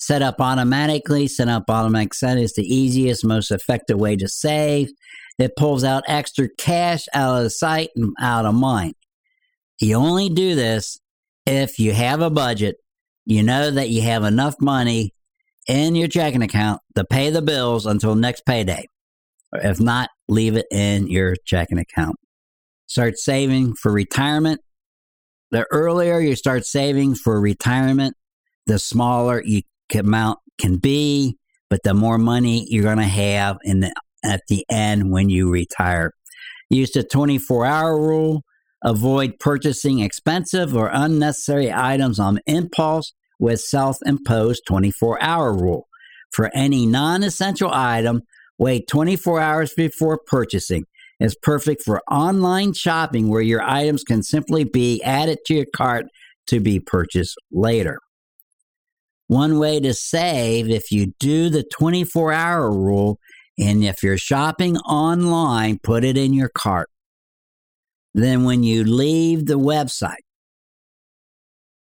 Set 0.00 0.20
up 0.20 0.40
automatically, 0.40 1.28
set 1.28 1.48
up 1.48 1.62
automatic 1.68 2.14
set 2.14 2.36
is 2.36 2.54
the 2.54 2.64
easiest, 2.64 3.24
most 3.24 3.52
effective 3.52 4.00
way 4.00 4.16
to 4.16 4.26
save. 4.26 4.88
It 5.38 5.52
pulls 5.56 5.84
out 5.84 6.02
extra 6.08 6.48
cash 6.58 7.04
out 7.14 7.44
of 7.44 7.52
sight 7.52 7.90
and 7.94 8.12
out 8.20 8.44
of 8.44 8.56
mind. 8.56 8.94
You 9.80 9.94
only 9.94 10.28
do 10.28 10.56
this 10.56 10.98
if 11.46 11.78
you 11.78 11.92
have 11.92 12.20
a 12.20 12.30
budget, 12.30 12.76
you 13.24 13.42
know 13.42 13.70
that 13.70 13.88
you 13.88 14.02
have 14.02 14.24
enough 14.24 14.56
money 14.60 15.12
in 15.66 15.94
your 15.94 16.08
checking 16.08 16.42
account 16.42 16.80
to 16.94 17.04
pay 17.04 17.30
the 17.30 17.42
bills 17.42 17.86
until 17.86 18.14
next 18.14 18.44
payday. 18.46 18.86
If 19.52 19.80
not, 19.80 20.10
leave 20.28 20.56
it 20.56 20.66
in 20.70 21.06
your 21.06 21.36
checking 21.46 21.78
account. 21.78 22.16
Start 22.86 23.16
saving 23.16 23.74
for 23.74 23.92
retirement. 23.92 24.60
The 25.50 25.66
earlier 25.70 26.18
you 26.18 26.34
start 26.36 26.66
saving 26.66 27.14
for 27.14 27.40
retirement, 27.40 28.16
the 28.66 28.78
smaller 28.78 29.42
you 29.44 29.62
amount 29.94 30.40
can 30.58 30.78
be, 30.78 31.36
but 31.70 31.80
the 31.84 31.94
more 31.94 32.18
money 32.18 32.66
you're 32.68 32.82
going 32.82 32.96
to 32.98 33.04
have 33.04 33.58
in 33.62 33.80
the 33.80 33.94
at 34.24 34.40
the 34.48 34.64
end 34.70 35.10
when 35.10 35.28
you 35.28 35.50
retire. 35.50 36.12
Use 36.70 36.90
the 36.90 37.04
24 37.04 37.66
hour 37.66 38.00
rule. 38.00 38.42
Avoid 38.84 39.38
purchasing 39.40 40.00
expensive 40.00 40.76
or 40.76 40.90
unnecessary 40.92 41.72
items 41.72 42.20
on 42.20 42.40
impulse 42.46 43.12
with 43.38 43.60
self 43.60 43.96
imposed 44.04 44.62
24 44.68 45.22
hour 45.22 45.52
rule. 45.52 45.86
For 46.32 46.50
any 46.54 46.84
non 46.84 47.22
essential 47.22 47.70
item, 47.72 48.22
wait 48.58 48.86
24 48.88 49.40
hours 49.40 49.72
before 49.74 50.20
purchasing. 50.26 50.84
It's 51.18 51.36
perfect 51.42 51.82
for 51.82 52.02
online 52.10 52.74
shopping 52.74 53.28
where 53.28 53.40
your 53.40 53.62
items 53.62 54.02
can 54.02 54.22
simply 54.22 54.64
be 54.64 55.02
added 55.02 55.38
to 55.46 55.54
your 55.54 55.66
cart 55.74 56.06
to 56.48 56.60
be 56.60 56.80
purchased 56.80 57.36
later. 57.50 57.98
One 59.28 59.58
way 59.58 59.80
to 59.80 59.94
save 59.94 60.68
if 60.68 60.90
you 60.90 61.14
do 61.18 61.48
the 61.48 61.64
24 61.78 62.32
hour 62.32 62.70
rule 62.70 63.18
and 63.58 63.84
if 63.84 64.02
you're 64.02 64.18
shopping 64.18 64.76
online, 64.78 65.78
put 65.82 66.04
it 66.04 66.18
in 66.18 66.34
your 66.34 66.50
cart. 66.50 66.90
Then 68.14 68.44
when 68.44 68.62
you 68.62 68.84
leave 68.84 69.46
the 69.46 69.58
website, 69.58 70.22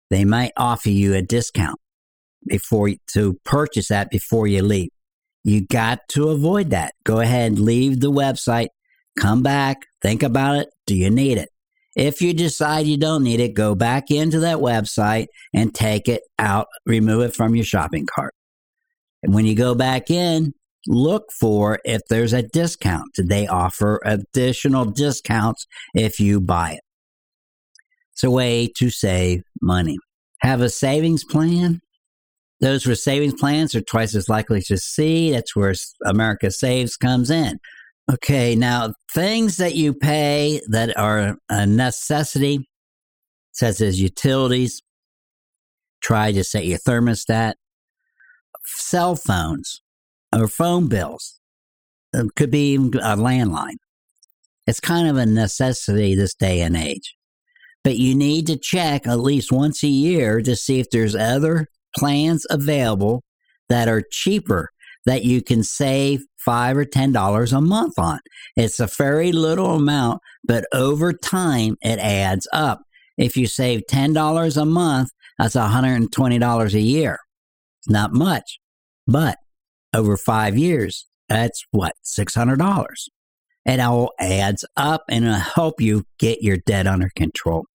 they 0.10 0.26
might 0.26 0.52
offer 0.56 0.90
you 0.90 1.16
a 1.16 1.22
discount 1.22 1.80
before 2.48 2.92
to 3.14 3.40
purchase 3.44 3.88
that 3.90 4.10
before 4.10 4.48
you 4.48 4.62
leave. 4.64 4.90
You 5.44 5.66
got 5.66 6.00
to 6.10 6.30
avoid 6.30 6.70
that. 6.72 6.94
Go 7.04 7.20
ahead, 7.20 7.60
leave 7.60 8.00
the 8.00 8.12
website, 8.12 8.68
come 9.20 9.42
back, 9.42 9.86
think 10.02 10.22
about 10.24 10.58
it. 10.58 10.70
Do 10.86 10.96
you 10.96 11.10
need 11.10 11.38
it? 11.38 11.50
If 11.96 12.22
you 12.22 12.34
decide 12.34 12.86
you 12.86 12.98
don't 12.98 13.24
need 13.24 13.40
it, 13.40 13.54
go 13.56 13.76
back 13.76 14.12
into 14.12 14.40
that 14.42 14.58
website 14.58 15.28
and 15.54 15.74
take 15.74 16.08
it 16.08 16.22
out, 16.38 16.68
remove 16.86 17.22
it 17.22 17.36
from 17.36 17.56
your 17.56 17.66
shopping 17.66 18.06
cart. 18.06 18.34
And 19.24 19.34
when 19.34 19.46
you 19.46 19.56
go 19.56 19.76
back 19.76 20.10
in, 20.10 20.54
look 20.90 21.32
for 21.32 21.80
if 21.86 22.02
there's 22.10 22.34
a 22.34 22.42
discount. 22.42 23.12
They 23.18 23.48
offer 23.48 24.02
additional 24.04 24.86
discounts 24.86 25.68
if 25.94 26.20
you 26.20 26.42
buy 26.42 26.72
it? 26.72 26.82
It's 28.14 28.24
a 28.24 28.32
way 28.32 28.68
to 28.78 28.90
save 28.90 29.44
money. 29.62 29.98
Have 30.42 30.62
a 30.62 30.70
savings 30.70 31.24
plan. 31.24 31.80
Those 32.60 32.86
with 32.86 33.00
savings 33.00 33.36
plans 33.36 33.74
are 33.76 33.82
twice 33.82 34.16
as 34.16 34.28
likely 34.28 34.62
to 34.64 34.78
see. 34.78 35.32
That's 35.32 35.56
where 35.56 35.74
America 36.06 36.52
Saves 36.52 36.98
comes 36.98 37.32
in. 37.32 37.60
Okay, 38.12 38.56
now 38.56 38.94
things 39.14 39.58
that 39.58 39.76
you 39.76 39.94
pay 39.94 40.60
that 40.68 40.98
are 40.98 41.38
a 41.48 41.66
necessity, 41.66 42.68
such 43.52 43.80
as 43.80 44.02
utilities, 44.02 44.82
try 46.02 46.32
to 46.32 46.44
set 46.44 46.66
your 46.66 46.80
thermostat, 46.80 47.54
cell 48.66 49.16
phones 49.16 49.82
or 50.36 50.48
phone 50.48 50.88
bills, 50.88 51.40
it 52.14 52.36
could 52.36 52.52
be 52.52 52.76
a 52.76 52.80
landline. 53.16 53.78
It's 54.68 54.80
kind 54.80 55.08
of 55.08 55.18
a 55.18 55.26
necessity 55.26 56.16
this 56.16 56.36
day 56.36 56.62
and 56.62 56.78
age. 56.78 57.16
But 57.84 57.98
you 57.98 58.14
need 58.14 58.46
to 58.48 58.58
check 58.58 59.08
at 59.08 59.20
least 59.20 59.52
once 59.52 59.84
a 59.84 59.88
year 59.88 60.42
to 60.42 60.56
see 60.56 60.80
if 60.80 60.90
there's 60.92 61.16
other 61.16 61.68
plans 61.98 62.46
available 62.50 63.24
that 63.70 63.88
are 63.88 64.04
cheaper 64.12 64.70
that 65.06 65.24
you 65.24 65.42
can 65.42 65.64
save 65.64 66.22
five 66.38 66.78
or 66.78 66.86
ten 66.86 67.12
dollars 67.12 67.54
a 67.54 67.62
month 67.62 67.98
on. 67.98 68.20
It's 68.56 68.80
a 68.80 68.88
very 68.88 69.32
little 69.32 69.76
amount, 69.76 70.22
but 70.44 70.66
over 70.74 71.14
time 71.14 71.78
it 71.82 72.00
adds 72.00 72.48
up. 72.52 72.82
If 73.18 73.36
you 73.38 73.48
save 73.48 73.88
ten 73.88 74.14
dollars 74.14 74.58
a 74.58 74.66
month, 74.66 75.10
that's 75.40 75.56
$120 75.56 76.74
a 76.74 76.82
year. 76.82 77.20
Not 77.88 78.14
much, 78.14 78.60
but 79.08 79.38
over 79.94 80.18
five 80.18 80.58
years, 80.58 81.06
that's 81.28 81.64
what, 81.72 81.94
$600. 82.04 82.88
It 83.66 83.80
all 83.80 84.12
adds 84.20 84.66
up 84.78 85.04
and 85.10 85.26
it'll 85.26 85.38
help 85.38 85.82
you 85.82 86.04
get 86.18 86.42
your 86.42 86.58
debt 86.66 86.88
under 86.88 87.10
control. 87.16 87.66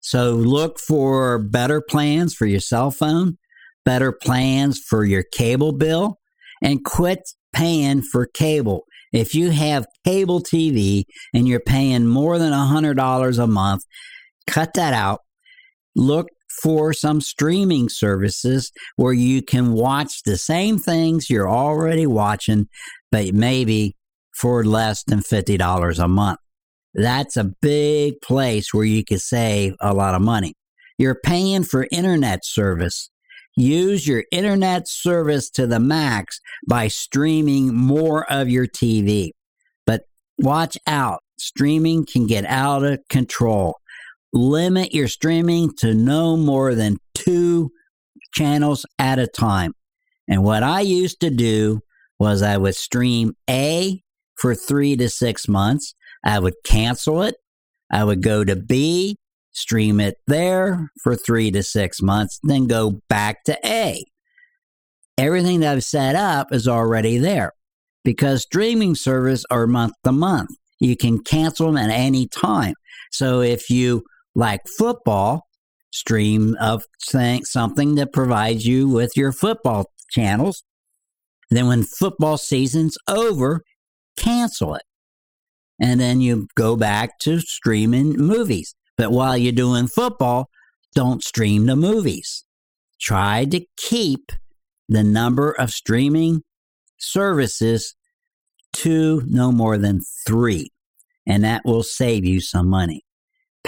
So 0.00 0.32
look 0.32 0.78
for 0.78 1.38
better 1.38 1.80
plans 1.80 2.34
for 2.34 2.46
your 2.46 2.60
cell 2.60 2.90
phone, 2.90 3.36
better 3.84 4.12
plans 4.12 4.78
for 4.78 5.04
your 5.04 5.24
cable 5.32 5.72
bill, 5.72 6.18
and 6.62 6.84
quit 6.84 7.20
paying 7.52 8.02
for 8.02 8.26
cable. 8.26 8.84
If 9.12 9.34
you 9.34 9.50
have 9.50 9.86
cable 10.04 10.40
TV 10.40 11.04
and 11.32 11.48
you're 11.48 11.60
paying 11.60 12.06
more 12.06 12.38
than 12.38 12.52
$100 12.52 13.38
a 13.38 13.46
month, 13.46 13.82
cut 14.46 14.74
that 14.74 14.94
out. 14.94 15.20
Look 15.94 16.28
for 16.62 16.92
some 16.92 17.20
streaming 17.20 17.88
services 17.88 18.72
where 18.96 19.12
you 19.12 19.42
can 19.42 19.72
watch 19.72 20.22
the 20.22 20.36
same 20.36 20.78
things 20.78 21.30
you're 21.30 21.48
already 21.48 22.06
watching, 22.06 22.68
but 23.10 23.32
maybe 23.34 23.96
for 24.34 24.64
less 24.64 25.02
than 25.04 25.20
$50 25.20 25.98
a 25.98 26.08
month. 26.08 26.38
That's 26.94 27.36
a 27.36 27.52
big 27.60 28.20
place 28.22 28.72
where 28.72 28.84
you 28.84 29.04
can 29.04 29.18
save 29.18 29.74
a 29.80 29.92
lot 29.92 30.14
of 30.14 30.22
money. 30.22 30.54
You're 30.96 31.20
paying 31.24 31.64
for 31.64 31.86
internet 31.92 32.44
service. 32.44 33.10
Use 33.56 34.06
your 34.06 34.24
internet 34.32 34.88
service 34.88 35.50
to 35.50 35.66
the 35.66 35.80
max 35.80 36.40
by 36.68 36.88
streaming 36.88 37.74
more 37.74 38.30
of 38.32 38.48
your 38.48 38.66
TV. 38.66 39.30
But 39.86 40.02
watch 40.38 40.78
out, 40.86 41.22
streaming 41.38 42.06
can 42.06 42.26
get 42.26 42.44
out 42.46 42.84
of 42.84 43.00
control 43.08 43.76
limit 44.32 44.94
your 44.94 45.08
streaming 45.08 45.70
to 45.78 45.94
no 45.94 46.36
more 46.36 46.74
than 46.74 46.98
two 47.14 47.70
channels 48.32 48.84
at 48.98 49.18
a 49.18 49.26
time. 49.26 49.72
And 50.28 50.44
what 50.44 50.62
I 50.62 50.80
used 50.80 51.20
to 51.20 51.30
do 51.30 51.80
was 52.18 52.42
I 52.42 52.56
would 52.56 52.76
stream 52.76 53.34
A 53.48 54.02
for 54.36 54.54
three 54.54 54.96
to 54.96 55.08
six 55.08 55.48
months. 55.48 55.94
I 56.24 56.38
would 56.38 56.54
cancel 56.64 57.22
it. 57.22 57.36
I 57.90 58.04
would 58.04 58.22
go 58.22 58.44
to 58.44 58.54
B, 58.54 59.16
stream 59.52 60.00
it 60.00 60.16
there 60.26 60.90
for 61.02 61.16
three 61.16 61.50
to 61.52 61.62
six 61.62 62.02
months, 62.02 62.38
then 62.42 62.66
go 62.66 63.00
back 63.08 63.44
to 63.44 63.58
A. 63.64 64.04
Everything 65.16 65.60
that 65.60 65.72
I've 65.72 65.84
set 65.84 66.14
up 66.14 66.52
is 66.52 66.68
already 66.68 67.18
there 67.18 67.52
because 68.04 68.42
streaming 68.42 68.94
service 68.94 69.44
are 69.50 69.66
month 69.66 69.94
to 70.04 70.12
month. 70.12 70.50
You 70.80 70.96
can 70.96 71.22
cancel 71.24 71.66
them 71.66 71.76
at 71.76 71.90
any 71.90 72.28
time. 72.28 72.74
So 73.10 73.40
if 73.40 73.68
you 73.68 74.04
like 74.34 74.60
football 74.66 75.48
stream 75.90 76.56
of 76.60 76.84
something 77.44 77.94
that 77.96 78.12
provides 78.12 78.66
you 78.66 78.88
with 78.88 79.16
your 79.16 79.32
football 79.32 79.86
channels. 80.10 80.62
Then 81.50 81.66
when 81.66 81.82
football 81.82 82.36
season's 82.36 82.96
over, 83.08 83.62
cancel 84.16 84.74
it. 84.74 84.82
And 85.80 86.00
then 86.00 86.20
you 86.20 86.48
go 86.56 86.76
back 86.76 87.18
to 87.20 87.40
streaming 87.40 88.16
movies. 88.16 88.74
But 88.96 89.12
while 89.12 89.36
you're 89.36 89.52
doing 89.52 89.86
football, 89.86 90.48
don't 90.94 91.22
stream 91.22 91.66
the 91.66 91.76
movies. 91.76 92.44
Try 93.00 93.44
to 93.46 93.64
keep 93.76 94.32
the 94.88 95.04
number 95.04 95.52
of 95.52 95.70
streaming 95.70 96.42
services 96.98 97.94
to 98.72 99.22
no 99.26 99.52
more 99.52 99.78
than 99.78 100.00
three, 100.26 100.70
and 101.26 101.44
that 101.44 101.62
will 101.64 101.82
save 101.84 102.24
you 102.24 102.40
some 102.40 102.68
money 102.68 103.04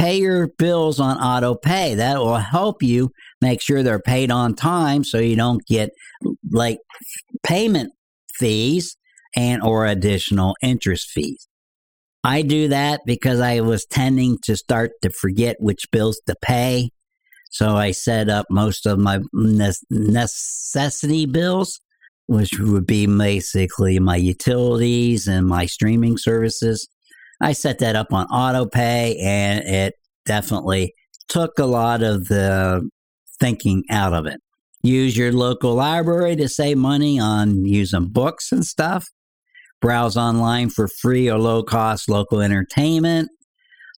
pay 0.00 0.16
your 0.16 0.48
bills 0.56 0.98
on 0.98 1.18
auto 1.18 1.54
pay. 1.54 1.94
That 1.94 2.18
will 2.18 2.38
help 2.38 2.82
you 2.82 3.10
make 3.42 3.60
sure 3.60 3.82
they're 3.82 4.00
paid 4.00 4.30
on 4.30 4.54
time 4.54 5.04
so 5.04 5.18
you 5.18 5.36
don't 5.36 5.64
get 5.66 5.90
like 6.50 6.78
payment 7.42 7.92
fees 8.34 8.96
and 9.36 9.62
or 9.62 9.84
additional 9.84 10.56
interest 10.62 11.10
fees. 11.10 11.46
I 12.24 12.40
do 12.40 12.68
that 12.68 13.02
because 13.04 13.40
I 13.40 13.60
was 13.60 13.84
tending 13.84 14.38
to 14.44 14.56
start 14.56 14.92
to 15.02 15.10
forget 15.10 15.56
which 15.60 15.90
bills 15.92 16.18
to 16.26 16.34
pay. 16.40 16.90
So 17.50 17.76
I 17.76 17.90
set 17.90 18.30
up 18.30 18.46
most 18.48 18.86
of 18.86 18.98
my 18.98 19.20
necessity 19.90 21.26
bills, 21.26 21.78
which 22.26 22.58
would 22.58 22.86
be 22.86 23.06
basically 23.06 23.98
my 23.98 24.16
utilities 24.16 25.28
and 25.28 25.46
my 25.46 25.66
streaming 25.66 26.16
services. 26.16 26.88
I 27.40 27.52
set 27.52 27.78
that 27.78 27.96
up 27.96 28.12
on 28.12 28.26
auto 28.26 28.66
pay 28.66 29.16
and 29.18 29.64
it 29.66 29.94
definitely 30.26 30.94
took 31.28 31.58
a 31.58 31.64
lot 31.64 32.02
of 32.02 32.28
the 32.28 32.88
thinking 33.38 33.84
out 33.90 34.12
of 34.12 34.26
it. 34.26 34.40
Use 34.82 35.16
your 35.16 35.32
local 35.32 35.74
library 35.74 36.36
to 36.36 36.48
save 36.48 36.78
money 36.78 37.18
on 37.18 37.64
using 37.64 38.08
books 38.08 38.52
and 38.52 38.64
stuff. 38.64 39.06
Browse 39.80 40.16
online 40.16 40.70
for 40.70 40.88
free 40.88 41.30
or 41.30 41.38
low 41.38 41.62
cost 41.62 42.08
local 42.08 42.40
entertainment. 42.40 43.30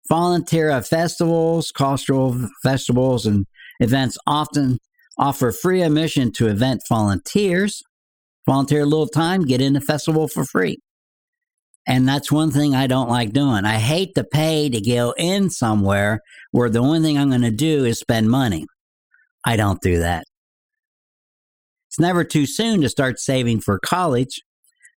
Volunteer 0.08 0.70
at 0.70 0.86
festivals, 0.86 1.70
cultural 1.70 2.48
festivals, 2.62 3.26
and 3.26 3.46
events 3.80 4.18
often 4.26 4.78
offer 5.18 5.52
free 5.52 5.82
admission 5.82 6.32
to 6.32 6.48
event 6.48 6.82
volunteers. 6.88 7.82
Volunteer 8.46 8.82
a 8.82 8.86
little 8.86 9.06
time, 9.06 9.44
get 9.44 9.60
in 9.60 9.72
the 9.72 9.80
festival 9.80 10.26
for 10.26 10.44
free. 10.44 10.78
And 11.86 12.08
that's 12.08 12.30
one 12.30 12.50
thing 12.50 12.74
I 12.74 12.86
don't 12.86 13.08
like 13.08 13.32
doing. 13.32 13.64
I 13.64 13.78
hate 13.78 14.14
to 14.14 14.24
pay 14.24 14.68
to 14.68 14.80
go 14.80 15.14
in 15.18 15.50
somewhere 15.50 16.20
where 16.52 16.70
the 16.70 16.78
only 16.78 17.00
thing 17.00 17.18
I'm 17.18 17.28
going 17.28 17.42
to 17.42 17.50
do 17.50 17.84
is 17.84 17.98
spend 17.98 18.30
money. 18.30 18.66
I 19.44 19.56
don't 19.56 19.80
do 19.80 19.98
that. 19.98 20.24
It's 21.88 21.98
never 21.98 22.24
too 22.24 22.46
soon 22.46 22.80
to 22.82 22.88
start 22.88 23.18
saving 23.18 23.60
for 23.60 23.78
college. 23.78 24.40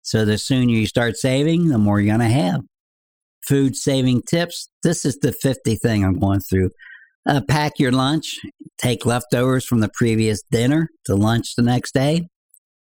So 0.01 0.25
the 0.25 0.37
sooner 0.37 0.69
you 0.69 0.85
start 0.85 1.15
saving, 1.15 1.69
the 1.69 1.77
more 1.77 1.99
you're 1.99 2.15
going 2.17 2.29
to 2.29 2.35
have. 2.35 2.61
Food 3.47 3.75
saving 3.75 4.21
tips. 4.23 4.69
This 4.83 5.05
is 5.05 5.17
the 5.17 5.31
50 5.31 5.75
thing 5.77 6.03
I'm 6.03 6.19
going 6.19 6.41
through. 6.41 6.69
Uh, 7.27 7.41
pack 7.47 7.79
your 7.79 7.93
lunch. 7.93 8.37
Take 8.77 9.05
leftovers 9.05 9.65
from 9.65 9.79
the 9.79 9.89
previous 9.93 10.43
dinner 10.51 10.89
to 11.05 11.15
lunch 11.15 11.55
the 11.55 11.63
next 11.63 11.93
day. 11.93 12.27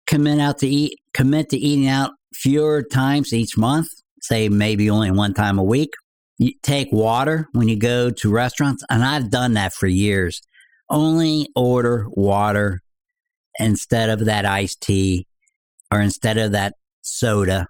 Commit 0.07 0.39
out 0.39 0.57
to 0.59 0.67
eat. 0.67 0.97
Commit 1.13 1.49
to 1.49 1.57
eating 1.57 1.87
out 1.87 2.11
fewer 2.33 2.83
times 2.83 3.33
each 3.33 3.57
month, 3.57 3.87
say 4.21 4.49
maybe 4.49 4.89
only 4.89 5.11
one 5.11 5.33
time 5.33 5.59
a 5.59 5.63
week. 5.63 5.91
You 6.37 6.51
take 6.63 6.91
water 6.91 7.47
when 7.53 7.67
you 7.67 7.77
go 7.77 8.09
to 8.09 8.31
restaurants, 8.31 8.83
and 8.89 9.03
I've 9.03 9.29
done 9.29 9.53
that 9.53 9.73
for 9.73 9.87
years. 9.87 10.41
Only 10.89 11.47
order 11.55 12.07
water 12.09 12.81
instead 13.59 14.09
of 14.09 14.25
that 14.25 14.45
iced 14.45 14.81
tea 14.81 15.27
or 15.91 16.01
instead 16.01 16.37
of 16.37 16.51
that 16.53 16.73
soda, 17.01 17.67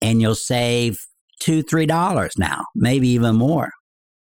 and 0.00 0.20
you'll 0.20 0.34
save 0.34 0.96
two, 1.40 1.62
three 1.62 1.86
dollars 1.86 2.32
now, 2.38 2.64
maybe 2.74 3.08
even 3.08 3.36
more. 3.36 3.70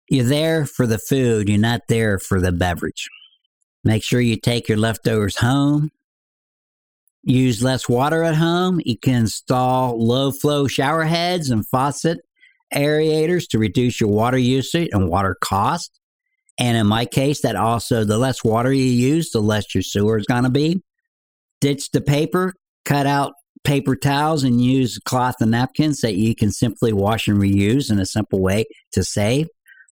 You're 0.09 0.25
there 0.25 0.65
for 0.65 0.85
the 0.85 0.99
food, 0.99 1.47
you're 1.47 1.57
not 1.57 1.81
there 1.87 2.19
for 2.19 2.41
the 2.41 2.51
beverage. 2.51 3.07
Make 3.83 4.03
sure 4.03 4.19
you 4.19 4.35
take 4.35 4.67
your 4.67 4.77
leftovers 4.77 5.37
home 5.37 5.89
use 7.23 7.63
less 7.63 7.87
water 7.87 8.23
at 8.23 8.35
home. 8.35 8.81
You 8.85 8.97
can 8.97 9.15
install 9.15 10.03
low 10.03 10.31
flow 10.31 10.67
shower 10.67 11.03
heads 11.03 11.49
and 11.49 11.67
faucet 11.67 12.19
aerators 12.73 13.47
to 13.49 13.59
reduce 13.59 13.99
your 13.99 14.09
water 14.09 14.37
usage 14.37 14.89
and 14.91 15.09
water 15.09 15.35
cost. 15.41 15.99
And 16.57 16.77
in 16.77 16.87
my 16.87 17.05
case, 17.05 17.41
that 17.41 17.55
also 17.55 18.03
the 18.03 18.17
less 18.17 18.43
water 18.43 18.71
you 18.71 18.83
use, 18.83 19.31
the 19.31 19.41
less 19.41 19.73
your 19.73 19.81
sewer 19.81 20.17
is 20.17 20.25
going 20.25 20.43
to 20.43 20.49
be. 20.49 20.81
Ditch 21.59 21.91
the 21.91 22.01
paper, 22.01 22.53
Cut 22.85 23.05
out 23.05 23.33
paper 23.63 23.95
towels 23.95 24.43
and 24.43 24.61
use 24.61 24.97
cloth 25.05 25.35
and 25.39 25.51
napkins 25.51 26.01
that 26.01 26.15
you 26.15 26.35
can 26.35 26.51
simply 26.51 26.91
wash 26.91 27.27
and 27.27 27.39
reuse 27.39 27.91
in 27.91 27.99
a 27.99 28.05
simple 28.05 28.41
way 28.41 28.65
to 28.93 29.03
save. 29.03 29.47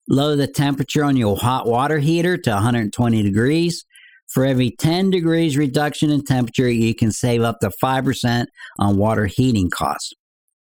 Lower 0.08 0.36
the 0.36 0.46
temperature 0.46 1.04
on 1.04 1.16
your 1.16 1.36
hot 1.36 1.66
water 1.66 1.98
heater 1.98 2.38
to 2.38 2.50
120 2.50 3.22
degrees. 3.22 3.84
For 4.32 4.44
every 4.44 4.72
10 4.78 5.10
degrees 5.10 5.56
reduction 5.56 6.10
in 6.10 6.24
temperature, 6.24 6.68
you 6.68 6.94
can 6.94 7.10
save 7.12 7.42
up 7.42 7.60
to 7.60 7.70
5% 7.82 8.46
on 8.78 8.96
water 8.96 9.26
heating 9.26 9.70
costs. 9.70 10.12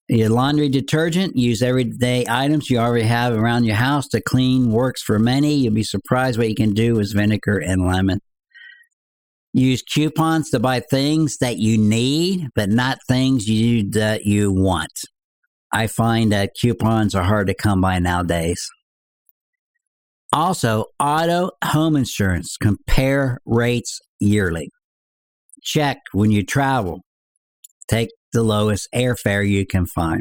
Your 0.08 0.30
laundry 0.30 0.70
detergent, 0.70 1.36
use 1.36 1.60
everyday 1.60 2.24
items 2.28 2.70
you 2.70 2.78
already 2.78 3.04
have 3.04 3.34
around 3.34 3.64
your 3.64 3.76
house 3.76 4.08
to 4.08 4.22
clean, 4.22 4.70
works 4.72 5.02
for 5.02 5.18
many. 5.18 5.54
You'll 5.54 5.74
be 5.74 5.82
surprised 5.82 6.38
what 6.38 6.48
you 6.48 6.54
can 6.54 6.72
do 6.72 6.94
with 6.94 7.12
vinegar 7.12 7.58
and 7.58 7.86
lemon. 7.86 8.20
Use 9.52 9.82
coupons 9.82 10.50
to 10.50 10.60
buy 10.60 10.80
things 10.80 11.36
that 11.38 11.58
you 11.58 11.76
need, 11.76 12.48
but 12.54 12.70
not 12.70 12.98
things 13.06 13.48
you 13.48 13.90
that 13.90 14.24
you 14.24 14.52
want. 14.52 14.92
I 15.72 15.88
find 15.88 16.32
that 16.32 16.54
coupons 16.58 17.14
are 17.14 17.24
hard 17.24 17.48
to 17.48 17.54
come 17.54 17.80
by 17.80 17.98
nowadays. 17.98 18.66
Also, 20.32 20.86
auto 21.00 21.50
home 21.64 21.96
insurance. 21.96 22.56
Compare 22.56 23.38
rates 23.46 24.00
yearly. 24.20 24.70
Check 25.62 25.98
when 26.12 26.30
you 26.30 26.44
travel. 26.44 27.00
Take 27.88 28.10
the 28.32 28.42
lowest 28.42 28.88
airfare 28.94 29.48
you 29.48 29.66
can 29.66 29.86
find. 29.86 30.20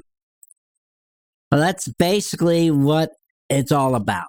Well, 1.52 1.62
that's 1.62 1.88
basically 1.88 2.72
what 2.72 3.12
it's 3.50 3.72
all 3.72 3.96
about. 3.96 4.28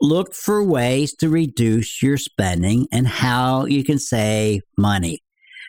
Look 0.00 0.34
for 0.34 0.62
ways 0.62 1.14
to 1.16 1.28
reduce 1.28 2.02
your 2.02 2.18
spending 2.18 2.86
and 2.92 3.06
how 3.06 3.64
you 3.66 3.84
can 3.84 3.98
save 3.98 4.62
money. 4.76 5.20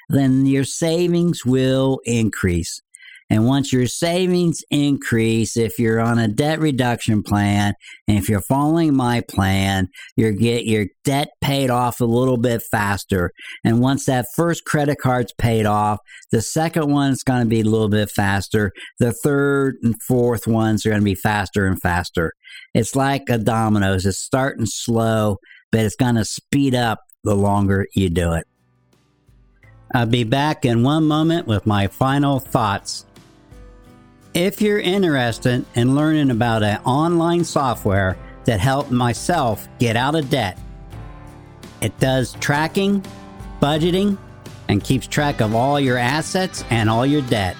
Then 0.09 0.45
your 0.45 0.63
savings 0.63 1.45
will 1.45 1.99
increase. 2.05 2.81
And 3.29 3.47
once 3.47 3.73
your 3.73 3.87
savings 3.87 4.63
increase, 4.69 5.57
if 5.57 5.79
you're 5.79 5.99
on 5.99 6.19
a 6.19 6.27
debt 6.27 6.59
reduction 6.59 7.23
plan, 7.23 7.73
and 8.07 8.17
if 8.17 8.29
you're 8.29 8.41
following 8.41 8.95
my 8.95 9.21
plan, 9.21 9.89
you 10.15 10.31
get 10.31 10.65
your 10.65 10.85
debt 11.03 11.29
paid 11.41 11.71
off 11.71 12.01
a 12.01 12.05
little 12.05 12.37
bit 12.37 12.61
faster. 12.61 13.31
And 13.63 13.79
once 13.79 14.05
that 14.05 14.27
first 14.35 14.65
credit 14.65 14.99
card's 14.99 15.33
paid 15.33 15.65
off, 15.65 15.99
the 16.31 16.41
second 16.41 16.91
one's 16.91 17.23
going 17.23 17.41
to 17.41 17.49
be 17.49 17.61
a 17.61 17.65
little 17.65 17.89
bit 17.89 18.11
faster. 18.11 18.71
The 18.99 19.11
third 19.11 19.77
and 19.81 19.99
fourth 20.03 20.45
ones 20.45 20.85
are 20.85 20.89
going 20.89 21.01
to 21.01 21.05
be 21.05 21.15
faster 21.15 21.65
and 21.65 21.81
faster. 21.81 22.33
It's 22.75 22.95
like 22.95 23.23
a 23.29 23.39
dominoes. 23.39 24.05
It's 24.05 24.19
starting 24.19 24.67
slow, 24.67 25.37
but 25.71 25.81
it's 25.81 25.95
going 25.95 26.15
to 26.15 26.25
speed 26.25 26.75
up 26.75 26.99
the 27.23 27.35
longer 27.35 27.87
you 27.95 28.11
do 28.11 28.33
it. 28.33 28.45
I'll 29.95 30.05
be 30.05 30.23
back 30.23 30.63
in 30.63 30.83
one 30.83 31.05
moment 31.05 31.47
with 31.47 31.65
my 31.65 31.87
final 31.87 32.39
thoughts 32.39 33.05
if 34.35 34.61
you're 34.61 34.79
interested 34.79 35.65
in 35.75 35.95
learning 35.95 36.29
about 36.29 36.61
an 36.61 36.77
online 36.83 37.45
software 37.45 38.17
that 38.43 38.59
helped 38.59 38.91
myself 38.91 39.65
get 39.79 39.95
out 39.95 40.13
of 40.13 40.29
debt, 40.29 40.59
it 41.81 41.97
does 41.99 42.33
tracking, 42.41 43.01
budgeting, 43.61 44.17
and 44.67 44.83
keeps 44.83 45.07
track 45.07 45.39
of 45.39 45.55
all 45.55 45.79
your 45.79 45.97
assets 45.97 46.65
and 46.69 46.89
all 46.89 47.05
your 47.05 47.21
debt. 47.23 47.55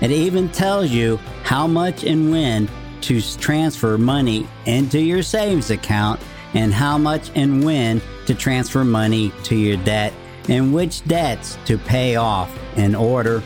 It 0.00 0.12
even 0.12 0.48
tells 0.48 0.90
you 0.90 1.16
how 1.42 1.66
much 1.66 2.04
and 2.04 2.30
when 2.30 2.68
to 3.00 3.20
transfer 3.38 3.98
money 3.98 4.46
into 4.64 5.00
your 5.00 5.24
savings 5.24 5.70
account 5.70 6.20
and 6.54 6.72
how 6.72 6.98
much 6.98 7.32
and 7.34 7.64
when 7.64 8.00
to 8.26 8.34
transfer 8.34 8.84
money 8.84 9.32
to 9.42 9.56
your 9.56 9.76
debt 9.78 10.12
and 10.48 10.72
which 10.72 11.04
debts 11.04 11.58
to 11.64 11.78
pay 11.78 12.14
off 12.14 12.56
in 12.76 12.94
order 12.94 13.42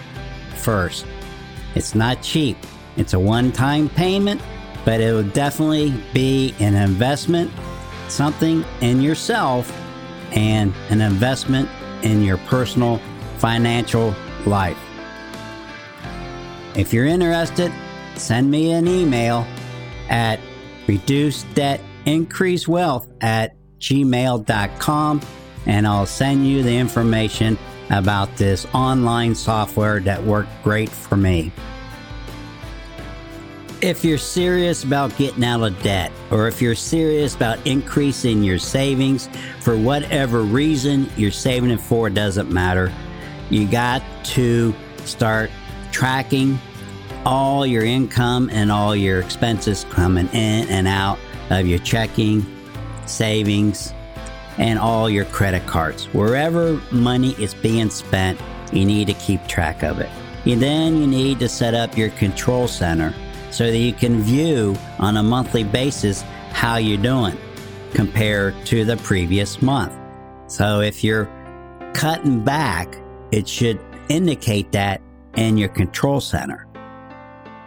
first. 0.57 1.07
It's 1.77 1.95
not 1.95 2.23
cheap. 2.23 2.57
It's 2.97 3.13
a 3.13 3.19
one 3.19 3.53
time 3.53 3.91
payment, 3.91 4.41
but 4.87 5.01
it 5.01 5.13
will 5.13 5.31
definitely 5.31 5.93
be 6.15 6.55
an 6.59 6.75
investment, 6.75 7.53
something 8.09 8.65
in 8.81 9.03
yourself, 9.03 9.71
and 10.33 10.73
an 10.89 11.03
investment 11.03 11.69
in 12.03 12.25
your 12.25 12.39
personal 12.39 13.01
financial 13.37 14.15
life. 14.47 14.79
If 16.75 16.95
you're 16.95 17.07
interested, 17.07 17.73
send 18.17 18.51
me 18.51 18.73
an 18.73 18.89
email 18.89 19.47
at 20.09 20.41
reduce 20.87 21.43
debt 21.55 21.81
increase 22.07 22.67
wealth 22.67 23.09
at 23.21 23.55
gmail.com 23.81 25.21
and 25.67 25.87
I'll 25.87 26.07
send 26.07 26.47
you 26.47 26.63
the 26.63 26.77
information 26.77 27.59
about 27.91 28.37
this 28.37 28.67
online 28.75 29.35
software 29.35 30.01
that 30.01 30.23
worked 30.23 30.51
great 30.63 30.89
for 30.89 31.17
me. 31.17 31.53
If 33.83 34.05
you're 34.05 34.19
serious 34.19 34.85
about 34.85 35.17
getting 35.19 35.45
out 35.45 35.63
of 35.63 35.81
debt, 35.83 36.11
or 36.31 36.49
if 36.49 36.63
you're 36.63 36.75
serious 36.75 37.35
about 37.35 37.65
increasing 37.67 38.43
your 38.43 38.59
savings 38.59 39.29
for 39.61 39.77
whatever 39.77 40.43
reason 40.43 41.11
you're 41.17 41.31
saving 41.31 41.71
it 41.71 41.81
for, 41.81 42.09
doesn't 42.09 42.51
matter. 42.51 42.93
You 43.51 43.69
got 43.69 44.03
to 44.27 44.75
start 45.05 45.51
tracking 45.93 46.59
all 47.25 47.67
your 47.67 47.85
income 47.85 48.49
and 48.53 48.73
all 48.73 48.97
your 48.97 49.21
expenses 49.21 49.85
coming 49.91 50.29
in 50.29 50.69
and 50.69 50.89
out 50.89 51.19
of 51.51 51.67
your 51.67 51.79
checking, 51.81 52.47
savings, 53.05 53.93
and 54.59 54.79
all 54.79 55.09
your 55.11 55.25
credit 55.27 55.67
cards. 55.67 56.07
Wherever 56.07 56.81
money 56.91 57.33
is 57.39 57.55
being 57.55 57.91
spent, 57.91 58.41
you 58.73 58.85
need 58.85 59.07
to 59.07 59.15
keep 59.15 59.47
track 59.47 59.83
of 59.83 60.01
it. 60.01 60.09
And 60.45 60.63
then 60.63 60.97
you 60.97 61.07
need 61.07 61.41
to 61.41 61.49
set 61.49 61.75
up 61.75 61.97
your 61.97 62.11
control 62.11 62.69
center 62.69 63.15
so 63.51 63.71
that 63.71 63.79
you 63.79 63.93
can 63.93 64.21
view 64.23 64.77
on 64.99 65.17
a 65.17 65.23
monthly 65.23 65.65
basis 65.65 66.23
how 66.51 66.77
you're 66.77 67.03
doing 67.03 67.37
compared 67.93 68.55
to 68.67 68.85
the 68.85 68.97
previous 68.99 69.61
month. 69.61 69.95
So 70.47 70.81
if 70.81 71.03
you're 71.03 71.29
cutting 71.95 72.45
back, 72.45 72.97
it 73.33 73.49
should 73.49 73.81
indicate 74.09 74.71
that 74.73 75.01
in 75.37 75.57
your 75.57 75.69
control 75.69 76.21
center. 76.21 76.67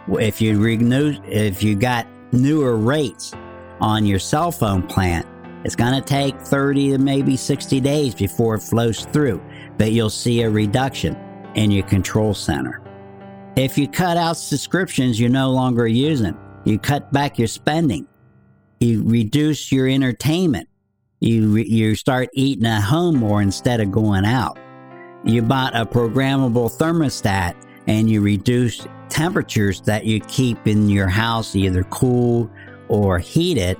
If 0.08 0.40
you 0.40 0.60
renew, 0.60 1.20
if 1.26 1.62
you 1.62 1.76
got 1.76 2.06
newer 2.32 2.76
rates 2.76 3.32
on 3.80 4.06
your 4.06 4.18
cell 4.18 4.50
phone 4.50 4.82
plan, 4.82 5.24
it's 5.64 5.76
going 5.76 5.92
to 5.92 6.00
take 6.00 6.38
30 6.40 6.92
to 6.92 6.98
maybe 6.98 7.36
60 7.36 7.80
days 7.80 8.14
before 8.14 8.54
it 8.54 8.60
flows 8.60 9.04
through, 9.06 9.42
but 9.76 9.92
you'll 9.92 10.08
see 10.08 10.42
a 10.42 10.50
reduction 10.50 11.16
in 11.54 11.70
your 11.70 11.84
control 11.86 12.32
center. 12.32 12.80
If 13.56 13.76
you 13.76 13.88
cut 13.88 14.16
out 14.16 14.36
subscriptions 14.36 15.20
you're 15.20 15.28
no 15.28 15.50
longer 15.50 15.86
using, 15.86 16.36
you 16.64 16.78
cut 16.78 17.12
back 17.12 17.38
your 17.38 17.48
spending, 17.48 18.06
you 18.78 19.02
reduce 19.04 19.70
your 19.70 19.86
entertainment, 19.86 20.68
you, 21.20 21.56
you 21.56 21.94
start 21.94 22.30
eating 22.32 22.64
at 22.64 22.80
home 22.80 23.16
more 23.16 23.42
instead 23.42 23.80
of 23.80 23.92
going 23.92 24.24
out. 24.24 24.58
You 25.24 25.42
bought 25.42 25.76
a 25.76 25.84
programmable 25.84 26.70
thermostat 26.70 27.54
and 27.86 28.08
you 28.08 28.22
reduce 28.22 28.86
temperatures 29.10 29.82
that 29.82 30.06
you 30.06 30.20
keep 30.20 30.66
in 30.66 30.88
your 30.88 31.08
house 31.08 31.54
either 31.54 31.82
cool 31.84 32.50
or 32.88 33.18
heated 33.18 33.76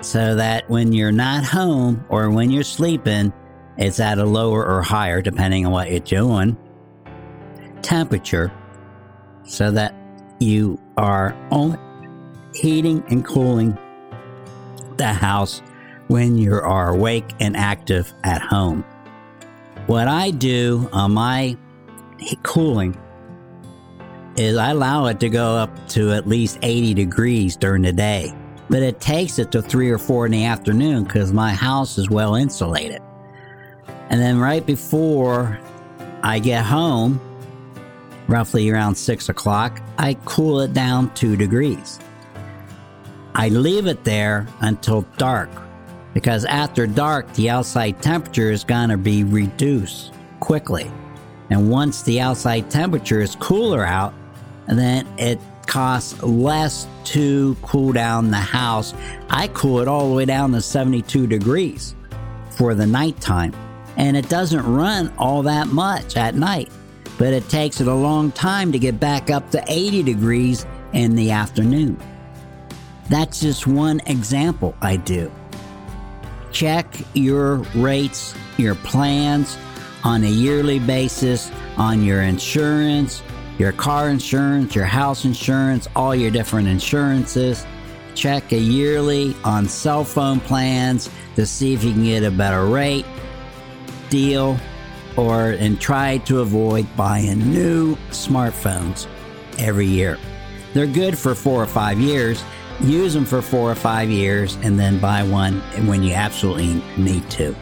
so 0.00 0.34
that 0.36 0.68
when 0.68 0.92
you're 0.92 1.12
not 1.12 1.44
home 1.44 2.04
or 2.08 2.30
when 2.30 2.50
you're 2.50 2.62
sleeping, 2.62 3.32
it's 3.76 4.00
at 4.00 4.18
a 4.18 4.24
lower 4.24 4.64
or 4.64 4.82
higher, 4.82 5.20
depending 5.20 5.66
on 5.66 5.72
what 5.72 5.90
you're 5.90 6.00
doing, 6.00 6.56
temperature 7.82 8.52
so 9.44 9.70
that 9.70 9.94
you 10.38 10.80
are 10.96 11.36
only 11.50 11.78
heating 12.54 13.02
and 13.08 13.24
cooling 13.24 13.76
the 14.96 15.12
house 15.12 15.60
when 16.08 16.36
you 16.36 16.54
are 16.54 16.90
awake 16.90 17.28
and 17.40 17.56
active 17.56 18.12
at 18.24 18.40
home. 18.40 18.82
What 19.86 20.08
I 20.08 20.30
do 20.30 20.88
on 20.92 21.12
my 21.12 21.56
cooling 22.42 22.98
is 24.36 24.56
I 24.56 24.70
allow 24.70 25.06
it 25.06 25.20
to 25.20 25.28
go 25.28 25.56
up 25.56 25.88
to 25.90 26.12
at 26.12 26.26
least 26.26 26.58
80 26.62 26.94
degrees 26.94 27.56
during 27.56 27.82
the 27.82 27.92
day, 27.92 28.34
but 28.68 28.82
it 28.82 29.00
takes 29.00 29.38
it 29.38 29.52
to 29.52 29.62
3 29.62 29.90
or 29.90 29.98
4 29.98 30.26
in 30.26 30.32
the 30.32 30.44
afternoon 30.44 31.04
because 31.04 31.32
my 31.32 31.52
house 31.52 31.98
is 31.98 32.10
well 32.10 32.34
insulated. 32.34 33.00
And 34.10 34.20
then 34.20 34.38
right 34.38 34.64
before 34.64 35.58
I 36.22 36.38
get 36.38 36.64
home, 36.64 37.20
roughly 38.28 38.68
around 38.70 38.94
6 38.94 39.28
o'clock, 39.28 39.80
I 39.98 40.14
cool 40.24 40.60
it 40.60 40.72
down 40.72 41.12
2 41.14 41.36
degrees. 41.36 42.00
I 43.34 43.48
leave 43.48 43.86
it 43.86 44.02
there 44.04 44.46
until 44.60 45.02
dark 45.18 45.50
because 46.14 46.46
after 46.46 46.86
dark, 46.86 47.30
the 47.34 47.50
outside 47.50 48.00
temperature 48.00 48.50
is 48.50 48.64
going 48.64 48.88
to 48.88 48.96
be 48.96 49.22
reduced 49.22 50.14
quickly. 50.40 50.90
And 51.50 51.70
once 51.70 52.02
the 52.02 52.20
outside 52.20 52.70
temperature 52.70 53.20
is 53.20 53.36
cooler 53.36 53.84
out, 53.84 54.14
then 54.66 55.06
it 55.18 55.38
costs 55.66 56.22
less 56.22 56.86
to 57.04 57.56
cool 57.62 57.92
down 57.92 58.30
the 58.30 58.36
house. 58.36 58.94
I 59.28 59.48
cool 59.48 59.80
it 59.80 59.88
all 59.88 60.08
the 60.08 60.14
way 60.14 60.24
down 60.24 60.52
to 60.52 60.60
72 60.60 61.26
degrees 61.26 61.94
for 62.50 62.74
the 62.74 62.86
nighttime. 62.86 63.54
and 63.96 64.16
it 64.16 64.28
doesn't 64.28 64.62
run 64.70 65.10
all 65.16 65.42
that 65.42 65.68
much 65.68 66.16
at 66.16 66.34
night, 66.34 66.70
but 67.18 67.32
it 67.32 67.48
takes 67.48 67.80
it 67.80 67.88
a 67.88 67.94
long 67.94 68.30
time 68.30 68.70
to 68.72 68.78
get 68.78 69.00
back 69.00 69.30
up 69.30 69.50
to 69.50 69.64
80 69.66 70.02
degrees 70.02 70.66
in 70.92 71.14
the 71.14 71.30
afternoon. 71.30 71.98
That's 73.08 73.40
just 73.40 73.66
one 73.66 74.00
example 74.06 74.74
I 74.82 74.96
do. 74.96 75.32
Check 76.52 76.86
your 77.14 77.56
rates, 77.74 78.34
your 78.58 78.74
plans 78.74 79.56
on 80.04 80.24
a 80.24 80.28
yearly 80.28 80.78
basis 80.78 81.50
on 81.76 82.02
your 82.02 82.22
insurance, 82.22 83.22
your 83.58 83.72
car 83.72 84.08
insurance, 84.08 84.74
your 84.74 84.84
house 84.84 85.24
insurance, 85.24 85.88
all 85.96 86.14
your 86.14 86.30
different 86.30 86.68
insurances. 86.68 87.64
Check 88.14 88.52
a 88.52 88.58
yearly 88.58 89.34
on 89.44 89.68
cell 89.68 90.04
phone 90.04 90.40
plans 90.40 91.10
to 91.36 91.46
see 91.46 91.74
if 91.74 91.84
you 91.84 91.92
can 91.92 92.04
get 92.04 92.22
a 92.22 92.30
better 92.30 92.66
rate, 92.66 93.04
deal, 94.08 94.58
or 95.16 95.50
and 95.52 95.80
try 95.80 96.18
to 96.18 96.40
avoid 96.40 96.86
buying 96.96 97.38
new 97.50 97.96
smartphones 98.10 99.06
every 99.58 99.86
year. 99.86 100.18
They're 100.74 100.86
good 100.86 101.16
for 101.16 101.34
four 101.34 101.62
or 101.62 101.66
five 101.66 101.98
years. 101.98 102.42
Use 102.82 103.14
them 103.14 103.24
for 103.24 103.40
four 103.40 103.70
or 103.70 103.74
five 103.74 104.10
years 104.10 104.56
and 104.62 104.78
then 104.78 104.98
buy 104.98 105.22
one 105.22 105.60
when 105.86 106.02
you 106.02 106.12
absolutely 106.12 106.82
need 106.98 107.28
to. 107.30 107.56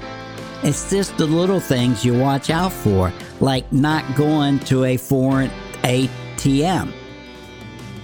It's 0.65 0.91
just 0.91 1.17
the 1.19 1.27
little 1.27 1.61
things 1.61 2.05
you 2.05 2.19
watch 2.19 2.51
out 2.51 2.73
for, 2.73 3.13
like 3.41 3.71
not 3.73 4.03
going 4.17 4.59
to 4.61 4.85
a 4.85 4.97
foreign 4.97 5.51
ATM 5.85 6.93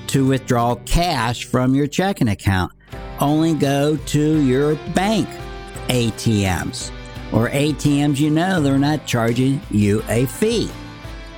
to 0.08 0.26
withdraw 0.26 0.74
cash 0.86 1.44
from 1.44 1.74
your 1.74 1.86
checking 1.86 2.28
account. 2.28 2.72
Only 3.18 3.54
go 3.54 3.96
to 3.96 4.40
your 4.42 4.76
bank 4.94 5.28
ATMs 5.88 6.90
or 7.32 7.48
ATMs 7.48 8.18
you 8.18 8.30
know 8.30 8.60
they're 8.60 8.78
not 8.78 9.06
charging 9.06 9.60
you 9.70 10.02
a 10.08 10.26
fee 10.26 10.70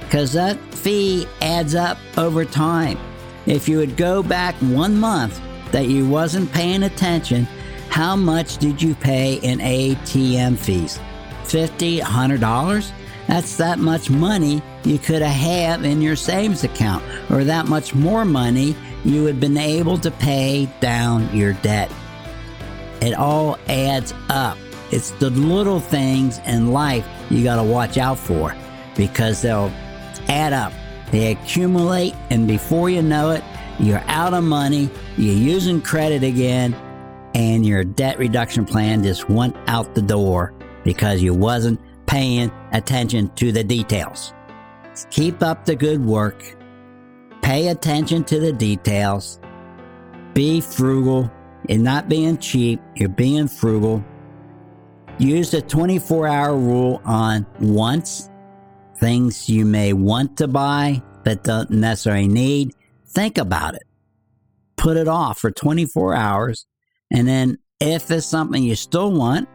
because 0.01 0.33
that 0.33 0.59
fee 0.75 1.27
adds 1.41 1.75
up 1.75 1.99
over 2.19 2.45
time. 2.45 2.99
If 3.47 3.69
you 3.69 3.79
would 3.79 3.97
go 3.97 4.23
back 4.23 4.55
one 4.57 4.99
month 4.99 5.41
that 5.73 5.89
you 5.89 6.09
wasn't 6.09 6.53
paying 6.53 6.83
attention, 6.83 7.45
how 7.89 8.17
much 8.17 8.59
did 8.59 8.81
you 8.81 8.95
pay 8.95 9.35
in 9.37 9.59
ATM 9.59 10.59
fees? 10.59 10.99
$50, 11.45 12.01
$100? 12.01 12.93
That's 13.33 13.57
that 13.57 13.79
much 13.79 14.11
money 14.11 14.61
you 14.85 14.99
could 14.99 15.23
have 15.23 15.87
in 15.87 16.03
your 16.03 16.17
savings 16.17 16.65
account, 16.65 17.03
or 17.31 17.45
that 17.45 17.67
much 17.67 17.95
more 17.95 18.27
money 18.27 18.77
you 19.07 19.23
would 19.23 19.31
have 19.31 19.41
been 19.41 19.57
able 19.57 19.97
to 20.01 20.11
pay 20.11 20.69
down 20.81 21.35
your 21.35 21.55
debt. 21.55 21.91
It 23.01 23.15
all 23.15 23.59
adds 23.71 24.13
up. 24.29 24.59
It's 24.91 25.13
the 25.13 25.31
little 25.31 25.81
things 25.81 26.41
in 26.41 26.73
life 26.73 27.07
you 27.31 27.43
got 27.43 27.57
to 27.57 27.63
watch 27.63 27.97
out 27.97 28.19
for 28.19 28.55
because 28.99 29.41
they'll 29.41 29.73
add 30.29 30.53
up. 30.53 30.75
They 31.11 31.33
accumulate, 31.33 32.13
and 32.29 32.47
before 32.47 32.91
you 32.91 33.01
know 33.01 33.31
it, 33.31 33.43
you're 33.81 34.05
out 34.09 34.35
of 34.35 34.45
money, 34.45 34.91
you're 35.17 35.35
using 35.35 35.81
credit 35.81 36.23
again, 36.23 36.75
and 37.35 37.65
your 37.65 37.83
debt 37.83 38.19
reduction 38.19 38.67
plan 38.67 39.03
just 39.03 39.31
went 39.31 39.57
out 39.69 39.95
the 39.95 40.03
door 40.03 40.53
because 40.85 41.23
you 41.23 41.33
wasn't 41.33 41.81
paying 42.05 42.53
attention 42.73 43.29
to 43.37 43.53
the 43.53 43.65
details. 43.65 44.35
Keep 45.11 45.43
up 45.43 45.65
the 45.65 45.77
good 45.77 46.05
work. 46.05 46.45
Pay 47.43 47.69
attention 47.69 48.25
to 48.25 48.39
the 48.39 48.53
details. 48.53 49.41
Be 50.35 50.61
frugal. 50.61 51.31
You're 51.69 51.79
not 51.79 52.09
being 52.09 52.39
cheap, 52.39 52.81
you're 52.97 53.09
being 53.09 53.49
frugal. 53.49 54.05
Use 55.19 55.51
the 55.51 55.63
24 55.63 56.27
hour 56.27 56.57
rule 56.57 57.01
on 57.05 57.47
wants, 57.61 58.31
things 58.99 59.49
you 59.49 59.65
may 59.65 59.93
want 59.93 60.37
to 60.39 60.49
buy 60.49 61.03
but 61.25 61.45
don't 61.45 61.71
necessarily 61.71 62.29
need. 62.29 62.75
Think 63.07 63.39
about 63.39 63.75
it. 63.75 63.85
Put 64.77 64.97
it 64.97 65.09
off 65.09 65.39
for 65.39 65.51
24 65.51 66.15
hours. 66.15 66.67
And 67.11 67.29
then 67.29 67.59
if 67.81 68.11
it's 68.11 68.27
something 68.27 68.63
you 68.63 68.75
still 68.75 69.13
want, 69.13 69.49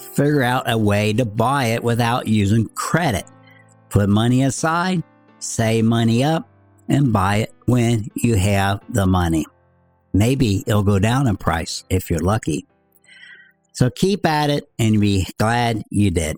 figure 0.00 0.42
out 0.42 0.70
a 0.70 0.76
way 0.76 1.12
to 1.12 1.24
buy 1.24 1.66
it 1.66 1.82
without 1.82 2.26
using 2.26 2.68
credit. 2.70 3.24
Put 3.88 4.08
money 4.08 4.42
aside, 4.42 5.02
save 5.38 5.84
money 5.84 6.24
up, 6.24 6.48
and 6.88 7.12
buy 7.12 7.36
it 7.36 7.54
when 7.66 8.08
you 8.14 8.36
have 8.36 8.80
the 8.88 9.06
money. 9.06 9.46
Maybe 10.12 10.64
it'll 10.66 10.82
go 10.82 10.98
down 10.98 11.26
in 11.26 11.36
price 11.36 11.84
if 11.88 12.10
you're 12.10 12.20
lucky. 12.20 12.66
So 13.72 13.90
keep 13.90 14.26
at 14.26 14.50
it 14.50 14.68
and 14.78 15.00
be 15.00 15.26
glad 15.38 15.84
you 15.90 16.10
did. 16.10 16.36